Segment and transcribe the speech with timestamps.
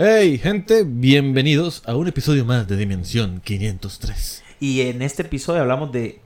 [0.00, 4.44] Hey, gente, bienvenidos a un episodio más de Dimensión 503.
[4.60, 6.20] Y en este episodio hablamos de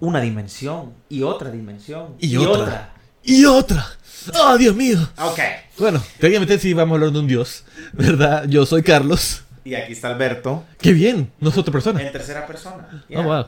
[0.00, 2.94] una dimensión y otra dimensión Y, otra.
[3.22, 3.86] Y otra.
[4.34, 4.98] ¡Oh, Dios mío!
[5.18, 5.38] Ok.
[5.78, 7.62] Bueno, técnicamente sí vamos a hablar de un dios,
[7.92, 8.48] ¿verdad?
[8.48, 9.44] Yo soy Carlos.
[9.64, 11.30] Y aquí está Alberto ¡Qué bien!
[11.38, 12.02] No es otra persona.
[12.02, 13.04] en tercera persona.
[13.14, 13.46] Oh, wow.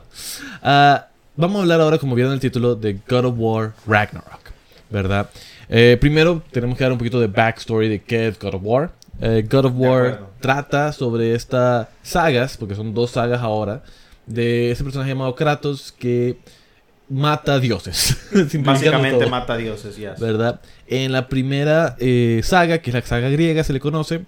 [0.63, 4.53] Ah, vamos a hablar ahora, como vieron en el título, de God of War Ragnarok,
[4.89, 5.29] ¿verdad?
[5.67, 8.91] Eh, primero, tenemos que dar un poquito de backstory de qué es God of War.
[9.21, 13.83] Eh, God of War trata sobre estas sagas, porque son dos sagas ahora,
[14.25, 16.37] de ese personaje llamado Kratos que
[17.09, 18.17] mata dioses.
[18.59, 19.29] Básicamente todo.
[19.29, 20.19] mata dioses, yes.
[20.19, 20.61] ¿verdad?
[20.87, 24.25] En la primera eh, saga, que es la saga griega, se le conoce,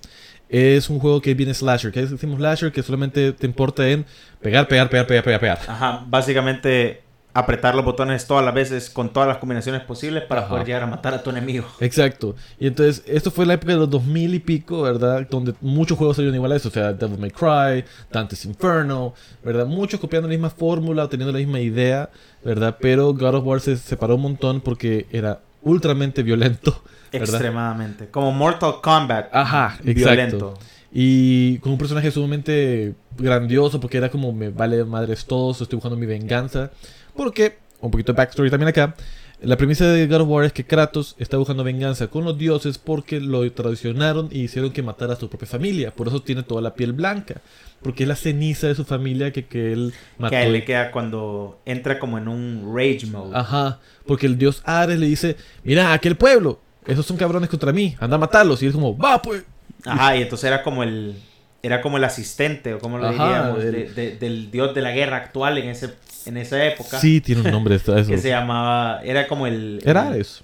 [0.50, 1.92] es un juego que viene slasher.
[1.92, 2.72] que decimos slasher?
[2.72, 4.06] Que solamente te importa en
[4.42, 5.60] pegar, pegar, pegar, pegar, pegar, pegar.
[5.68, 7.02] Ajá, básicamente
[7.38, 10.50] apretar los botones todas las veces con todas las combinaciones posibles para Ajá.
[10.50, 11.68] poder llegar a matar a tu enemigo.
[11.80, 12.36] Exacto.
[12.60, 15.28] Y entonces, esto fue la época de los 2000 y pico, ¿verdad?
[15.30, 16.70] Donde muchos juegos salieron igual a eso.
[16.70, 19.14] O sea, Devil May Cry, Dante's Inferno,
[19.44, 19.68] ¿verdad?
[19.68, 22.10] Muchos copiando la misma fórmula, teniendo la misma idea,
[22.44, 22.76] ¿verdad?
[22.82, 26.82] Pero God of War se separó un montón porque era ultramente violento,
[27.14, 27.30] ¿verdad?
[27.30, 28.08] Extremadamente.
[28.08, 29.30] Como Mortal Kombat.
[29.32, 29.94] Ajá, exacto.
[29.94, 30.54] Violento.
[30.92, 35.98] Y con un personaje sumamente grandioso, porque era como me vale madres todos, estoy buscando
[35.98, 36.72] mi venganza.
[37.18, 38.96] Porque, un poquito de backstory también acá,
[39.42, 42.78] la premisa de God of War es que Kratos está buscando venganza con los dioses
[42.80, 45.92] porque lo traicionaron y hicieron que matara a su propia familia.
[45.92, 47.42] Por eso tiene toda la piel blanca.
[47.84, 50.32] Porque es la ceniza de su familia que, que él mató.
[50.32, 53.38] Que a él le queda cuando entra como en un rage mode.
[53.38, 57.96] Ajá, porque el dios Ares le dice, mira, aquel pueblo, esos son cabrones contra mí,
[58.00, 58.64] anda a matarlos.
[58.64, 59.44] Y él como, va pues.
[59.86, 61.16] Ajá, y entonces era como el
[61.62, 64.82] era como el asistente o como lo Ajá, diríamos el- de- de- del dios de
[64.82, 65.90] la guerra actual en ese
[66.28, 68.10] en esa época Sí, tiene un nombre esto, eso.
[68.10, 70.44] que se llamaba era como el Era Ares.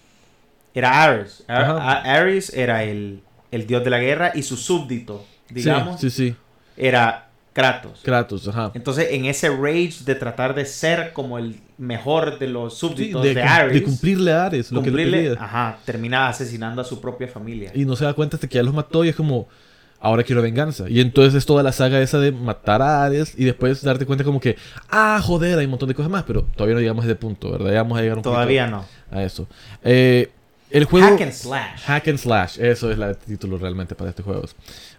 [0.73, 6.09] era Ares Ares era el, el dios de la guerra y su súbdito digamos Sí,
[6.09, 6.35] sí, sí.
[6.77, 8.71] era Kratos Kratos, ajá.
[8.73, 13.21] entonces en ese rage de tratar de ser como el mejor de los Sí, súbditos
[13.23, 15.33] de, Ares de cumplirle a Ares lo que le pedía.
[15.39, 18.63] ajá termina asesinando a su propia familia Y no se da cuenta hasta que ya
[18.63, 19.47] los mató y es como,
[20.03, 20.87] ahora quiero venganza.
[20.89, 24.23] Y entonces es toda la saga esa de matar a Ares y después darte cuenta
[24.23, 24.57] como que,
[24.91, 27.51] ah, joder, hay un montón de cosas más, pero todavía no llegamos a ese punto,
[27.51, 27.71] ¿verdad?
[27.71, 29.47] Ya vamos a llegar un todavía no a eso.
[29.83, 30.29] Eh,
[30.69, 31.07] el juego...
[31.07, 34.43] hack and slash Hack and Slash, eso es la- el título realmente para este juego,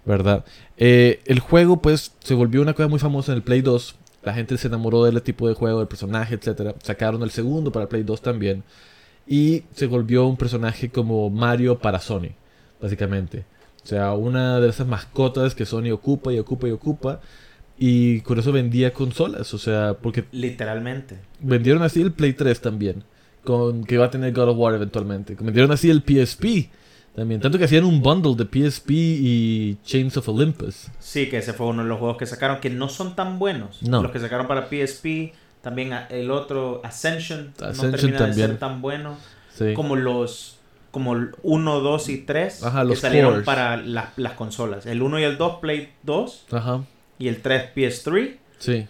[0.05, 0.45] ¿verdad?
[0.77, 3.97] Eh, el juego pues se volvió una cosa muy famosa en el Play 2.
[4.23, 6.75] La gente se enamoró del tipo de juego, del personaje, etcétera.
[6.83, 8.63] Sacaron el segundo para Play 2 también.
[9.27, 12.31] Y se volvió un personaje como Mario para Sony,
[12.81, 13.45] básicamente.
[13.85, 17.21] O sea, una de esas mascotas que Sony ocupa y ocupa y ocupa.
[17.79, 23.03] Y con eso vendía consolas, o sea, porque literalmente vendieron así el Play 3 también.
[23.43, 25.37] Con que va a tener God of War eventualmente.
[25.39, 26.71] Vendieron así el PSP
[27.15, 27.41] también.
[27.41, 30.87] Tanto que hacían un bundle de PSP y Chains of Olympus.
[30.99, 33.83] Sí, que ese fue uno de los juegos que sacaron que no son tan buenos.
[33.83, 34.03] No.
[34.03, 38.49] Los que sacaron para PSP, también el otro Ascension, no Ascension termina de también.
[38.51, 39.17] ser tan bueno
[39.53, 39.75] Sí.
[39.75, 40.54] como los
[40.95, 43.45] como el 1, 2 y 3 Ajá, que los salieron cores.
[43.45, 44.87] para las, las consolas.
[44.87, 46.81] El 1 y el 2 Play 2 Ajá.
[47.19, 48.37] y el 3 PS3.
[48.59, 48.87] Sí.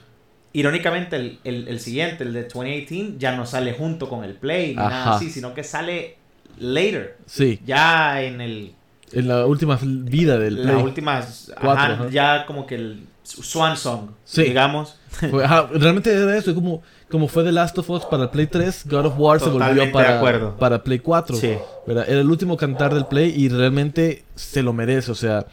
[0.52, 4.74] Irónicamente el, el- el siguiente, el de 2018, ya no sale junto con el Play
[4.76, 4.88] ni Ajá.
[4.90, 6.16] nada así, sino que sale
[6.58, 7.58] later, Sí.
[7.66, 8.74] ya en el
[9.12, 10.84] En la última vida del la Play.
[10.84, 11.28] última, ajá,
[11.60, 12.08] Cuatro, ajá.
[12.10, 14.42] ya como que el Swan Song, Sí.
[14.44, 14.96] digamos.
[15.30, 16.54] Fue- ajá, realmente era eso.
[16.54, 19.46] Como, como fue The Last of Us para el Play 3, God of War se
[19.50, 20.20] volvió para,
[20.58, 21.36] para Play 4.
[21.36, 21.54] Sí.
[21.86, 22.04] ¿verdad?
[22.08, 25.10] Era el último cantar del Play y realmente se lo merece.
[25.10, 25.46] O sea,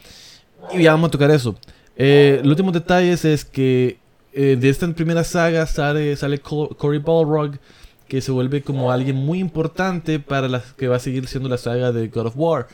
[0.72, 1.56] y ya vamos a tocar eso.
[1.96, 3.98] Eh, los últimos detalles es que
[4.32, 7.58] eh, de esta primera saga sale, sale Co- Cory Balrog,
[8.08, 11.58] que se vuelve como alguien muy importante para la que va a seguir siendo la
[11.58, 12.66] saga de God of War.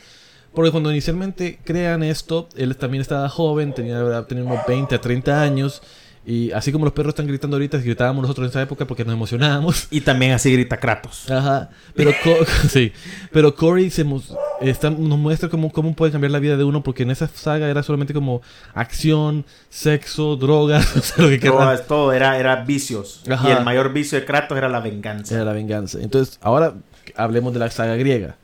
[0.53, 5.41] Porque cuando inicialmente crean esto, él también estaba joven, tenía, tenía unos 20 a 30
[5.41, 5.81] años.
[6.31, 9.13] Y así como los perros están gritando ahorita, gritábamos nosotros en esa época porque nos
[9.15, 9.87] emocionábamos.
[9.91, 11.27] Y también así grita Kratos.
[11.31, 11.71] Ajá.
[11.95, 12.11] Pero,
[12.69, 12.93] sí.
[13.31, 16.83] Pero Corey se mos- está- nos muestra cómo, cómo puede cambiar la vida de uno,
[16.83, 18.43] porque en esa saga era solamente como
[18.75, 21.87] acción, sexo, drogas, o sea, lo que Todo, querrás.
[21.87, 23.23] todo era, era vicios.
[23.27, 23.49] Ajá.
[23.49, 25.33] Y el mayor vicio de Kratos era la venganza.
[25.33, 25.97] Era la venganza.
[25.99, 26.75] Entonces, ahora
[27.15, 28.35] hablemos de la saga griega,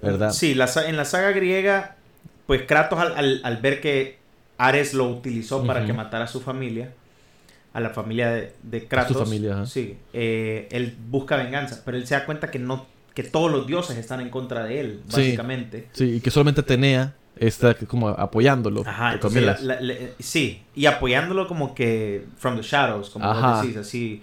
[0.00, 0.30] ¿verdad?
[0.30, 1.96] Sí, la en la saga griega,
[2.46, 4.18] pues Kratos al, al- al ver que
[4.58, 6.92] Ares lo utilizó para que matara a su familia,
[7.76, 9.66] a la familia de, de Kratos, familia, ajá.
[9.66, 13.66] sí, eh, él busca venganza, pero él se da cuenta que no que todos los
[13.66, 15.88] dioses están en contra de él, básicamente.
[15.92, 18.82] Sí, y que solamente Atenea está como apoyándolo.
[18.86, 23.76] Ajá, entonces la- la- sí, y apoyándolo como que from the shadows, como vos decís,
[23.76, 24.22] así.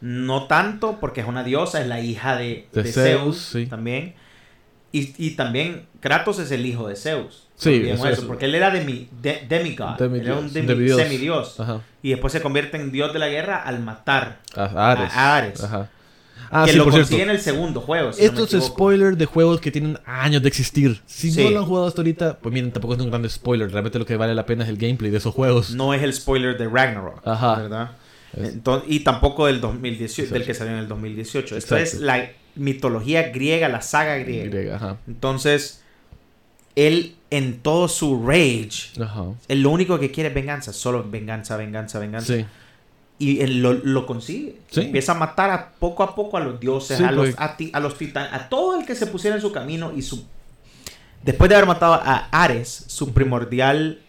[0.00, 3.66] No tanto porque es una diosa, es la hija de, De de Zeus, Zeus, sí.
[3.66, 4.14] también.
[4.96, 7.48] Y, y también Kratos es el hijo de Zeus.
[7.56, 11.58] Sí, eso eso, es- porque él era demi, de- demigod, él era un demi- semidios.
[11.58, 11.80] Ajá.
[12.02, 14.40] Y después se convierte en dios de la guerra al matar.
[14.54, 15.12] A Ares.
[15.12, 15.64] A Ares.
[15.64, 15.90] Ajá.
[16.50, 18.12] Ah, que sí, lo consigue en el segundo juego.
[18.12, 18.72] si no me Esto es equivoco.
[18.74, 21.00] spoiler de juegos que tienen años de existir.
[21.06, 21.42] Si Sí.
[21.44, 23.70] no lo han jugado hasta ahorita, pues miren, tampoco es un gran spoiler.
[23.72, 25.70] Realmente lo que vale la pena es el gameplay de esos juegos.
[25.74, 27.56] No es el spoiler de Ragnarok, Ajá.
[27.56, 27.90] ¿verdad?
[28.36, 31.56] Es- Entonces, y tampoco del 2018, del que salió en el 2018.
[31.56, 31.96] Esto Exacto.
[31.98, 34.50] es la mitología griega, la saga griega.
[34.50, 34.96] Griega, ajá.
[35.06, 35.82] Entonces,
[36.76, 39.24] él en todo su rage, Ajá.
[39.48, 42.34] él lo único que quiere es venganza, solo venganza, venganza, venganza.
[42.34, 42.44] Sí.
[43.18, 44.56] Y él lo, lo consigue.
[44.70, 44.80] Sí.
[44.82, 47.70] Empieza a matar a poco a poco a los dioses, Sí, a, los, a, ti-
[47.72, 50.24] a los titanes, a todo el que se pusiera en su camino y su...
[51.22, 54.00] Después de haber matado a Ares, su primordial,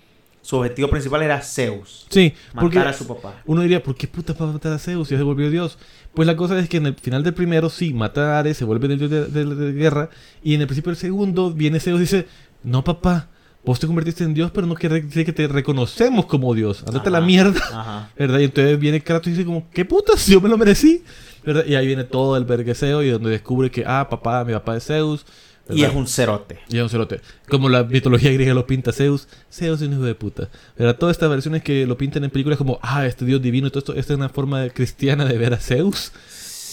[0.46, 2.06] su objetivo principal era Zeus.
[2.10, 3.42] Sí, Matar porque a su papá.
[3.46, 5.78] uno diría, ¿por qué puta va a matar a Zeus si ya se volvió Dios?
[6.14, 8.64] Pues la cosa es que en el final del primero, sí, mata a Ares, se
[8.66, 10.10] vuelve el dios de, de- de guerra.
[10.44, 12.28] Y en el principio del segundo, viene Zeus y dice,
[12.64, 13.30] no papá,
[13.66, 16.84] vos te convertiste en Dios, pero no quiere decir que te reconocemos como Dios.
[16.86, 17.60] Andate a la mierda.
[17.72, 18.10] Ajá.
[18.18, 18.38] ¿verdad?
[18.40, 20.28] Y entonces viene Kratos y dice como, ¿qué putas?
[20.28, 21.04] Yo me lo merecí,
[21.44, 21.66] ¿verdad?
[21.66, 24.86] Y ahí viene todo el vergueseo y donde descubre que, ah, papá, mi papá es
[24.86, 25.26] Zeus.
[25.70, 26.60] Y es un cerote.
[26.70, 27.22] Y es un cerote.
[27.50, 30.50] Como la mitología griega lo pinta Zeus, Zeus es un hijo de puta.
[30.78, 30.96] ¿verdad?
[30.98, 33.80] Todas estas versiones que lo pintan en películas como, ah, este dios divino y todo
[33.80, 36.12] esto, esta es una forma cristiana de ver a Zeus,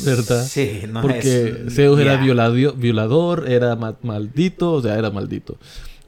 [0.05, 0.45] ¿verdad?
[0.47, 1.75] Sí, no Porque es...
[1.75, 2.21] Zeus era Ya.
[2.23, 5.57] violadio- violador, era ma- maldito, o sea, era maldito,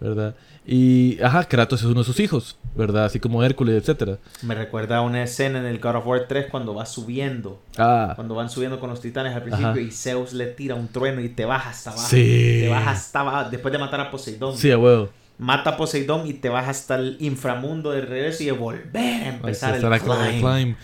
[0.01, 0.35] ¿verdad?
[0.67, 3.05] Y, ajá, Kratos es uno de sus hijos, ¿verdad?
[3.05, 4.19] Así como Hércules, etcétera.
[4.43, 7.61] Me recuerda a una escena en el God of War 3 cuando va subiendo.
[7.77, 9.81] Ah, Cuando van subiendo con los titanes al principio Ajá.
[9.81, 12.09] y Zeus le tira un trueno y te baja hasta abajo.
[12.09, 12.61] Sí.
[12.63, 13.51] Te baja hasta abajo.
[13.51, 14.57] Después de matar a Poseidón.
[14.57, 15.11] sí, a huevo.
[15.37, 19.29] Mata a Poseidón y te baja hasta el inframundo de regreso y de volver a
[19.29, 20.41] empezar el climb.
[20.41, 20.77] climb.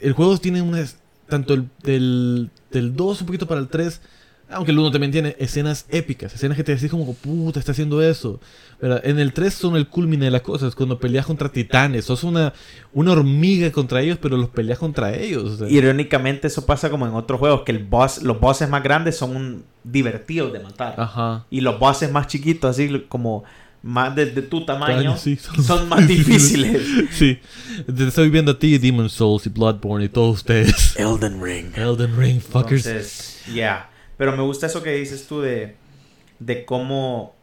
[0.00, 0.96] El juego tiene unas.
[1.28, 4.00] Tanto el, del, del 2 un poquito para el 3.
[4.52, 6.34] Aunque el 1 también tiene escenas épicas.
[6.34, 8.40] Escenas que te decís como, puta, está haciendo eso.
[8.80, 9.00] ¿verdad?
[9.04, 10.74] En el 3 son el culmine de las cosas.
[10.74, 12.04] Cuando peleas contra titanes.
[12.04, 12.52] Sos una,
[12.92, 15.44] una hormiga contra ellos, pero los peleas contra ellos.
[15.44, 15.68] o sea.
[15.70, 19.36] Irónicamente eso pasa como en otros juegos, que el boss, los bosses más grandes son
[19.36, 20.94] un- divertidos de matar.
[20.98, 21.44] Ajá.
[21.50, 23.42] Y los bosses más chiquitos, así como
[23.84, 26.80] más de, de tu tamaño, Sí, son más difíciles.
[27.10, 27.38] sí.
[27.96, 30.94] Te estoy viendo a ti, Demon Souls y Bloodborne y todos ustedes.
[30.96, 31.66] Elden Ring.
[31.76, 32.86] Elden Ring, fuckers.
[32.86, 33.88] Entonces, yeah.
[34.22, 35.74] Pero me gusta eso que dices tú de,
[36.38, 37.34] de cómo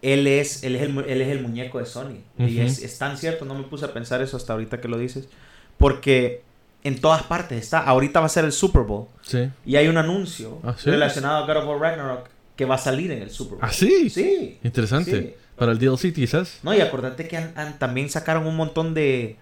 [0.00, 2.20] él es, él es, el, él es el muñeco de Sony.
[2.38, 2.62] Y Ujú.
[2.66, 5.28] es, es tan cierto, no me puse a pensar eso hasta ahorita que lo dices.
[5.76, 6.40] Porque
[6.84, 7.80] en todas partes está.
[7.80, 9.08] Ahorita va a ser el Super Bowl.
[9.22, 9.50] sí.
[9.66, 10.88] Y hay un anuncio Ah, ¿sí?
[10.88, 13.60] relacionado a God of War Ragnarok que va a salir en el Super Bowl.
[13.68, 14.08] ¿Ah, sí?
[14.08, 14.58] Sí.
[14.64, 15.20] Interesante.
[15.20, 15.34] Sí.
[15.56, 16.60] Para el DLC, quizás.
[16.62, 19.36] No, y acordate que han- han- también sacaron un montón de,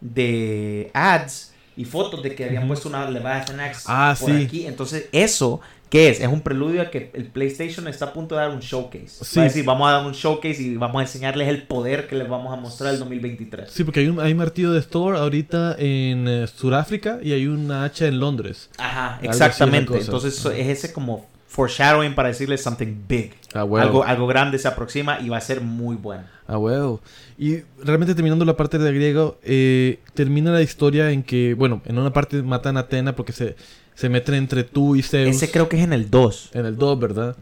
[0.00, 4.44] de ads y fotos de que habían puesto una Leviathan X Ah, por sí.
[4.44, 4.66] aquí.
[4.66, 5.60] Entonces, ¿eso
[5.90, 6.20] qué es?
[6.20, 9.24] Es un preludio a que el PlayStation está a punto de dar un showcase.
[9.24, 9.38] Sí.
[9.38, 12.16] Va a decir, vamos a dar un showcase y vamos a enseñarles el poder que
[12.16, 13.70] les vamos a mostrar el 2023.
[13.70, 17.46] Sí, porque hay un, hay un martillo de Thor ahorita en eh, Sudáfrica y hay
[17.46, 18.70] una hacha en Londres.
[18.78, 19.98] Ajá, Algo exactamente.
[19.98, 23.34] Entonces, es ese como foreshadowing para decirles something big.
[23.52, 23.84] Ah, huevo.
[23.84, 26.22] Algo, algo grande se aproxima y va a ser muy bueno.
[26.46, 27.00] Ah, huevo.
[27.36, 31.98] Y realmente terminando la parte de griego, eh, termina la historia en que, bueno, en
[31.98, 33.56] una parte matan a Atena porque se,
[34.00, 35.36] se meten entre tú y Zeus.
[35.36, 36.50] Ese creo que es en el 2.
[36.54, 37.36] En el 2, ¿verdad?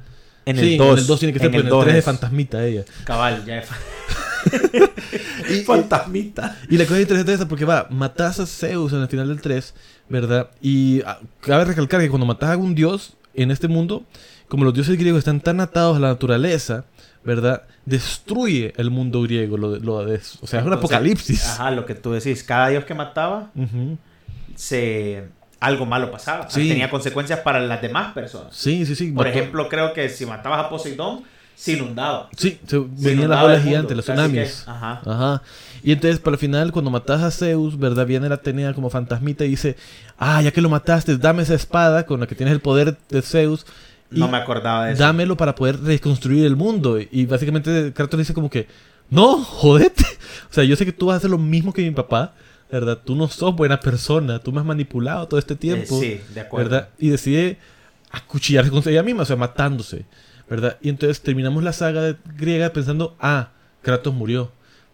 [0.44, 0.92] En sí, el 2.
[0.92, 2.84] en el 2 tiene que ser, pero en el 2 3 es es- fantasmita ella.
[3.04, 3.68] Cabal, ya es
[5.50, 6.56] Y- fantasmita.
[6.68, 9.40] Y la cosa interesante es esa porque va, matas a Zeus en el final del
[9.40, 9.74] 3,
[10.08, 10.50] ¿verdad?
[10.60, 14.04] Y ah, cabe recalcar que cuando matas a un dios en este mundo,
[14.48, 16.84] como los dioses griegos están tan atados a la naturaleza,
[17.24, 17.62] ¿verdad?
[17.84, 21.44] Destruye el mundo griego, lo, lo o sea, es un Entonces, apocalipsis.
[21.50, 23.50] Ajá, lo que tú decís, cada dios que mataba,
[24.54, 25.28] se
[25.60, 26.48] algo malo pasaba.
[26.50, 26.68] Sí.
[26.68, 28.54] Tenía consecuencias para las demás personas.
[28.56, 29.12] Sí, sí, sí.
[29.12, 31.22] Por mató- ejemplo, creo que si matabas a Poseidón,
[31.56, 32.28] se inundaba.
[32.36, 34.62] Sí, se Se venían las olas gigantes, los tsunamis.
[34.64, 35.02] que- ajá.
[35.04, 35.42] Ajá.
[35.82, 38.06] Y entonces, para el final, cuando matas a Zeus, ¿verdad?
[38.06, 39.76] Viene la Atenea como fantasmita y dice:
[40.18, 43.22] Ah, ya que lo mataste, dame esa espada con la que tienes el poder de
[43.22, 43.66] Zeus.
[44.12, 45.02] y No me acordaba de eso.
[45.02, 46.98] Dámelo para poder reconstruir el mundo.
[47.00, 48.68] Y básicamente Kratos dice como que:
[49.10, 50.04] No, jodete.
[50.50, 52.32] O sea, yo sé que tú vas a hacer lo mismo que mi papá,
[52.70, 52.98] ¿verdad?
[53.04, 55.98] Tú no sos buena persona, tú me has manipulado todo este Eh, tiempo.
[56.00, 56.70] sí, de acuerdo.
[56.70, 56.88] ¿verdad?
[56.98, 57.58] Y decide
[58.10, 60.04] acuchillarse con ella misma, o sea, matándose,
[60.48, 60.76] ¿verdad?
[60.80, 63.50] Y entonces terminamos la saga griega pensando, ah,
[63.82, 64.50] Kratos murió.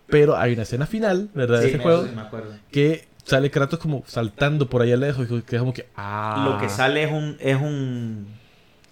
[0.06, 1.60] Pero hay una escena final, ¿verdad?
[1.60, 2.52] de ese me- juego, sí, me acuerdo.
[2.70, 6.46] que sale Kratos como saltando por allá lejos, y que es como que, ah.
[6.48, 8.26] Lo que sale es un, es un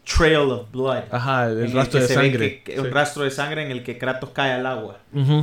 [0.05, 1.03] trail of blood.
[1.11, 2.63] Ajá, el, rastro de sangre.
[2.65, 2.79] que- Sí.
[2.81, 4.99] Un rastro de sangre en el que Kratos cae al agua.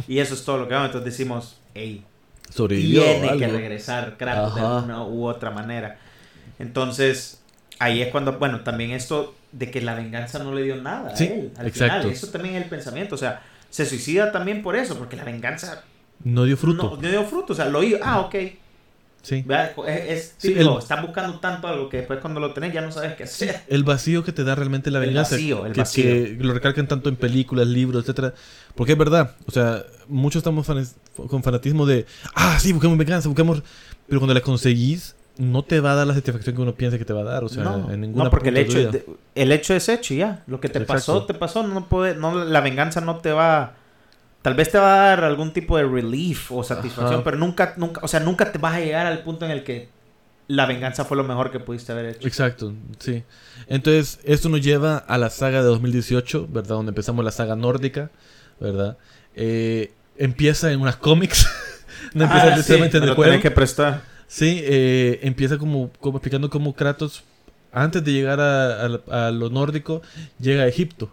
[0.08, 0.88] Y eso es todo lo que vemos.
[0.88, 2.03] Entonces decimos, hey,
[2.50, 3.03] Sobrevivió.
[3.03, 3.58] tiene que algo.
[3.58, 4.77] regresar Kratos de Ajá.
[4.77, 5.98] alguna u otra manera.
[6.58, 7.41] Entonces,
[7.79, 11.25] ahí es cuando, bueno, también esto de que la venganza no le dio nada Sí,
[11.25, 11.51] a él.
[11.58, 11.98] Al exacto.
[12.01, 13.15] final, eso también es el pensamiento.
[13.15, 15.84] O sea, se suicida también por eso, porque la venganza
[16.24, 16.96] No dio fruto.
[16.96, 17.53] no, no dio fruto.
[17.53, 17.98] O sea, lo hizo.
[18.03, 18.36] Ah, ok.
[19.21, 19.43] Sí.
[19.45, 22.73] Vea, Es, es Sí, típico, el- estás buscando tanto algo que después cuando lo tenés
[22.73, 23.61] ya no sabes qué hacer.
[23.67, 25.35] El vacío que te da realmente la El venganza.
[25.35, 26.03] vacío, el que, vacío.
[26.03, 28.33] que lo recalcan tanto en películas, libros, etcétera.
[28.75, 29.35] Porque es verdad.
[29.45, 30.95] O sea, muchos estamos fanes-
[31.27, 32.05] con fanatismo de.
[32.33, 33.61] Ah, sí, busquemos venganza, busquemos.
[34.07, 37.05] Pero cuando la conseguís, no te va a dar la satisfacción que uno piensa que
[37.05, 37.43] te va a dar.
[37.43, 40.43] O sea, no, en ninguna no, porque el hecho, de- el hecho es hecho ya.
[40.47, 40.93] Lo que te Exacto.
[40.93, 41.67] pasó, te pasó.
[41.67, 43.75] No puede, no, la venganza no te va.
[44.41, 47.24] Tal vez te va a dar algún tipo de relief o satisfacción, Ajá.
[47.24, 49.89] pero nunca, nunca, o sea, nunca te vas a llegar al punto en el que
[50.48, 52.27] la venganza fue lo mejor que pudiste haber hecho.
[52.27, 53.24] Exacto, sí.
[53.67, 56.69] Entonces, esto nos lleva a la saga de 2018, ¿verdad?
[56.75, 58.10] Donde empezamos la saga nórdica,
[58.60, 58.98] ¿verdad?
[59.36, 61.46] Eh, empieza en unas cómics.
[62.13, 63.41] no empieza Ah, sí, en el juego.
[63.41, 64.01] que prestar.
[64.27, 67.24] Sí, eh, empieza como, como explicando cómo Kratos,
[67.72, 70.01] antes de llegar a, a- a lo nórdico,
[70.39, 71.12] llega a Egipto.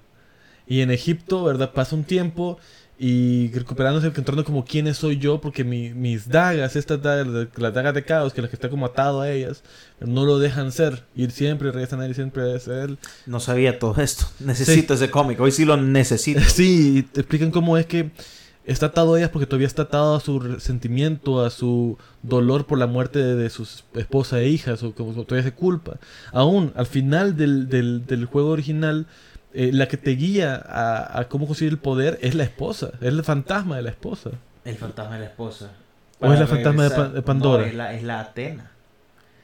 [0.66, 1.72] Y en Egipto, ¿verdad?
[1.72, 2.58] Pasa un tiempo
[2.98, 7.26] y recuperándose, encontrando como quién soy yo, porque mi- mis dagas, estas dagas,
[7.56, 9.62] las dagas de caos, que las que está como atado a ellas,
[10.00, 11.04] no lo dejan ser.
[11.14, 12.98] Ir siempre, regresan a él, siempre a él.
[13.26, 14.24] No sabía todo esto.
[14.40, 15.38] Necesito ese cómic.
[15.40, 16.40] Hoy sí lo necesito.
[16.48, 18.12] Sí, y te explican cómo es que
[18.64, 22.78] está atado a ellas porque todavía está atado a su resentimiento, a su dolor por
[22.78, 25.98] la muerte de, de su esposa e hijas, o como todavía se culpa.
[26.32, 29.06] Aún, al final del, del, del juego original,
[29.54, 33.08] eh, la que te guía a, a cómo conseguir el poder es la esposa, es
[33.08, 34.30] el fantasma de la esposa.
[34.64, 35.70] El fantasma de la esposa.
[36.20, 37.62] ¿O es la fantasma de regresar- Pa- de Pandora?
[37.62, 38.70] No, es la, es la Atena.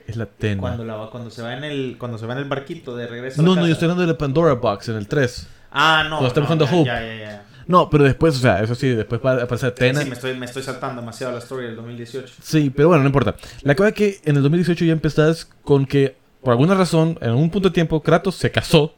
[0.07, 0.61] Es la Tena.
[0.61, 3.41] Cuando, la, cuando, se va en el, cuando se va en el barquito de regreso
[3.41, 3.69] a la No, no, casa.
[3.69, 5.49] yo estoy hablando de la Pandora Box en el 3.
[5.71, 6.19] Ah, no.
[6.19, 6.87] Cuando está no, buscando ya, Hope.
[6.87, 7.45] Ya, ya.
[7.69, 10.01] No, pero después, o sea, eso sí, después va a aparecer Tena.
[10.03, 12.35] Sí, me estoy, me estoy saltando demasiado la story del 2018.
[12.43, 13.37] Sí, pero bueno, no importa.
[13.63, 17.31] La cosa es que en el 2018 ya empezás con que, por alguna razón, en
[17.31, 18.97] un punto de tiempo, Kratos se casó,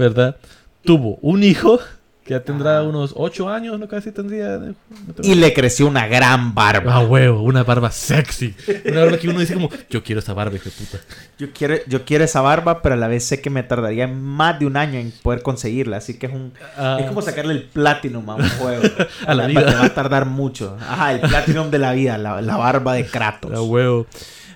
[0.00, 0.36] ¿verdad?
[0.84, 1.78] Tuvo un hijo
[2.24, 2.88] que ya tendrá Ajá.
[2.88, 3.88] unos 8 años, ¿no?
[3.88, 4.56] Casi tendría.
[4.58, 4.74] no
[5.22, 6.94] Y le creció una gran barba.
[6.94, 8.54] Ah, huevo, una barba sexy.
[8.86, 10.98] Una barba que uno dice como, yo quiero esa barba, hijo de puta.
[11.38, 14.58] Yo quiero, yo quiero esa barba, pero a la vez sé que me tardaría más
[14.58, 15.96] de un año en poder conseguirla.
[15.98, 16.52] Así que es un...
[16.76, 18.82] Ah, Es como sacarle el platinum a un juego.
[19.26, 19.66] A la Va- vida.
[19.66, 20.76] Te va a tardar mucho.
[20.80, 23.50] Ajá, el platinum de la vida, la, la barba de Kratos.
[23.54, 24.06] ah, huevo.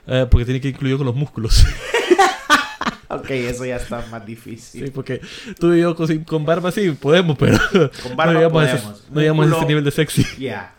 [0.07, 1.65] Eh, porque tiene que incluir con los músculos.
[3.17, 4.85] Ok, eso ya está más difícil.
[4.87, 5.21] sí, porque
[5.59, 7.59] tú y yo con, con barba sí podemos, pero
[8.03, 10.25] Con barba no llegamos, a, ese, no llegamos a ese Músculo- nivel de sexy.
[10.39, 10.75] Ya.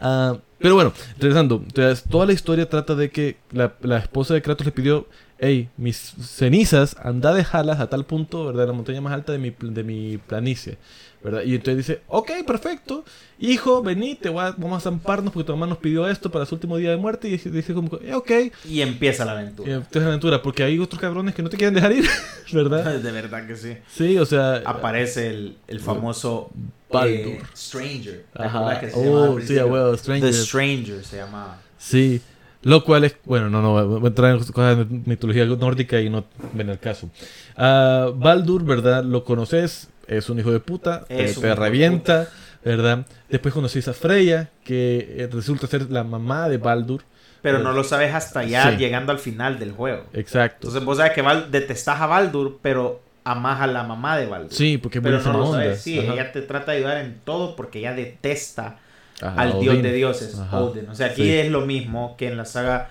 [0.00, 1.62] Ah, pero bueno, regresando.
[1.64, 5.06] Entonces, toda la historia trata de que la, la esposa de Kratos le pidió,
[5.38, 8.62] hey, mis cenizas, anda a dejarlas a tal punto, ¿verdad?
[8.64, 10.78] En la montaña más alta de mi, de mi planicie,
[11.22, 11.42] ¿verdad?
[11.42, 13.04] Y entonces dice, ok, perfecto,
[13.38, 16.46] hijo, vení, te voy a- vamos a zamparnos porque tu mamá nos pidió esto para
[16.46, 17.28] su último día de muerte.
[17.28, 18.30] Y dice, como, eh, ok,
[18.66, 19.72] Y empieza la y aventura.
[19.74, 22.06] entonces aventura, porque hay otros cabrones que no te quieren dejar ir,
[22.52, 22.98] ¿verdad?
[23.02, 23.76] De verdad que sí.
[23.88, 24.62] Sí, o sea...
[24.64, 26.50] Aparece el, el famoso
[26.90, 27.10] Baldur.
[27.32, 28.24] eh, Stranger.
[28.36, 28.80] ¿Te Ajá.
[28.80, 30.30] que se Oh, sí, a huevo, Stranger.
[30.30, 31.60] The Stranger se llamaba.
[31.78, 32.20] Sí,
[32.64, 36.10] lo cual es, bueno, no, no, voy a entrar en cosas de mitología nórdica y
[36.10, 37.08] no ven el caso.
[37.56, 39.04] Ah, Baldur, ¿verdad?
[39.04, 42.28] Lo conoces, es un hijo de puta, te, Es te de revienta,
[42.64, 43.06] ¿verdad?
[43.28, 47.02] Después conoces a Freya, que eh, resulta ser la mamá de Baldur.
[47.42, 48.76] Pero no lo sabes hasta ya Sí.
[48.78, 50.04] llegando al final del juego.
[50.14, 50.68] Exacto.
[50.68, 54.52] Entonces vos sabes que Val detestás a Baldur, pero amás a la mamá de Baldur.
[54.52, 55.58] sí, porque es Pero no lo onda.
[55.58, 55.82] sabes.
[55.82, 56.14] Sí, Ajá.
[56.14, 58.78] ella te trata de ayudar en todo porque ella detesta
[59.24, 60.60] Ajá, al dios de dioses, Ajá.
[60.60, 60.88] Odin.
[60.88, 61.30] O sea, aquí Sí.
[61.32, 62.90] es lo mismo que en la saga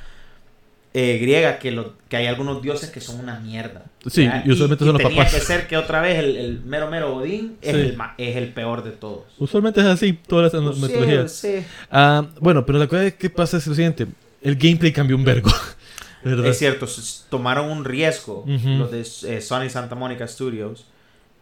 [0.96, 3.84] eh, griega, que, lo, que hay algunos dioses que son una mierda.
[4.08, 4.44] Sí, ¿verdad?
[4.46, 5.34] y usualmente son los tenía papás.
[5.34, 7.82] que ser que otra vez el, el mero mero Odín es, Sí.
[7.82, 9.24] el, ma- es el peor de todos.
[9.40, 11.32] Usualmente es así, todas las Pues Sí, mitologías.
[11.32, 11.66] sí.
[11.90, 14.06] Ah, bueno, pero la cosa es que pasa es lo siguiente.
[14.44, 15.50] El gameplay cambió un vergo.
[16.24, 16.46] ¿verdad?
[16.46, 16.86] Es cierto,
[17.30, 20.86] tomaron un riesgo los de eh, Sony Santa Monica Studios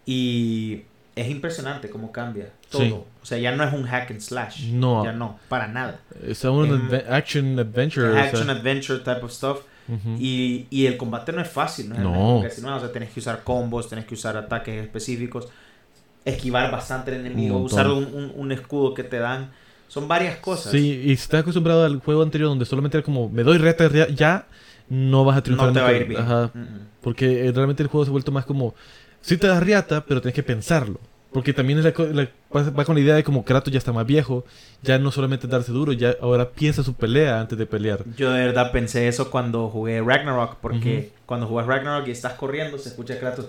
[0.06, 0.84] y
[1.16, 2.82] es impresionante cómo cambia todo.
[2.82, 2.94] Sí.
[3.22, 4.68] O sea, ya no es un hack and slash.
[4.72, 5.04] No.
[5.04, 6.00] Ya no, para nada.
[6.26, 8.10] Es un adve- action adventure.
[8.10, 9.60] o sea, Action adventure type of stuff.
[9.90, 10.16] ujú.
[10.20, 12.42] Y, y el combate no es fácil, no es No.
[12.70, 15.48] no, o sea, tenés que usar combos, tenés que usar ataques específicos,
[16.24, 19.52] esquivar bastante el enemigo, Un usar un, un- un escudo que te dan.
[19.88, 20.72] Son varias cosas.
[20.72, 23.90] Sí, y si estás acostumbrado al juego anterior donde solamente era como me doy reta
[24.14, 24.46] ya,
[24.88, 25.68] no vas a triunfar.
[25.68, 26.22] no te va a ir bien.
[26.22, 26.66] Ajá, mm.
[27.02, 28.74] porque eh, realmente el juego se ha vuelto más como
[29.22, 31.00] sí te das riata, pero tienes que pensarlo.
[31.34, 33.94] Porque también es la co- la- va con la idea de como Kratos ya está
[33.94, 34.44] más viejo,
[34.84, 38.04] ya no solamente darse duro, ya ahora piensa su pelea antes de pelear.
[38.18, 42.78] Yo de verdad pensé eso cuando jugué Ragnarok, porque cuando jugas Ragnarok y estás corriendo,
[42.78, 43.46] se escucha Kratos.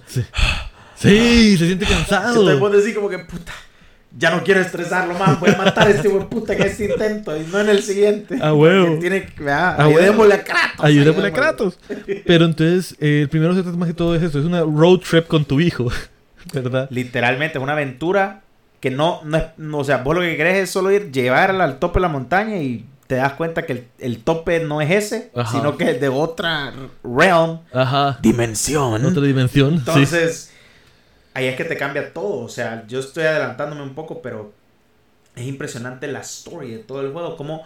[0.95, 2.59] Sí, se siente Entonces cansado.
[2.61, 3.53] vos decís como que, puta,
[4.19, 7.37] ya no quiero estresarlo más, voy a matar a este buen puta en este intento
[7.37, 8.39] y no en el siguiente.
[8.41, 8.99] Ah, huevo.
[8.99, 10.85] Tiene que, ah, ayudémosle a Kratos.
[10.85, 11.33] Ayudémosle a.
[11.33, 11.79] Kratos.
[12.27, 14.99] Pero entonces, eh, el primero se trata más que todo es eso, es una road
[14.99, 15.89] trip con tu hijo,
[16.53, 16.89] ¿verdad?
[16.91, 18.43] Literalmente, es una aventura
[18.81, 21.65] que no, no es, no, o sea, vos lo que querés es solo ir, llevarla
[21.65, 24.91] al tope de la montaña y te das cuenta que el, el tope no es
[24.91, 25.53] ese, Ajá.
[25.53, 26.73] sino que es de otra
[27.05, 28.19] realm, Ajá.
[28.21, 29.05] dimensión.
[29.05, 29.85] Otra dimensión.
[29.95, 30.51] sí.
[31.35, 32.45] Ahí es que te cambia todo.
[32.45, 34.53] O sea, yo estoy adelantándome un poco, pero
[35.35, 37.37] es impresionante la story de todo el juego.
[37.37, 37.63] Como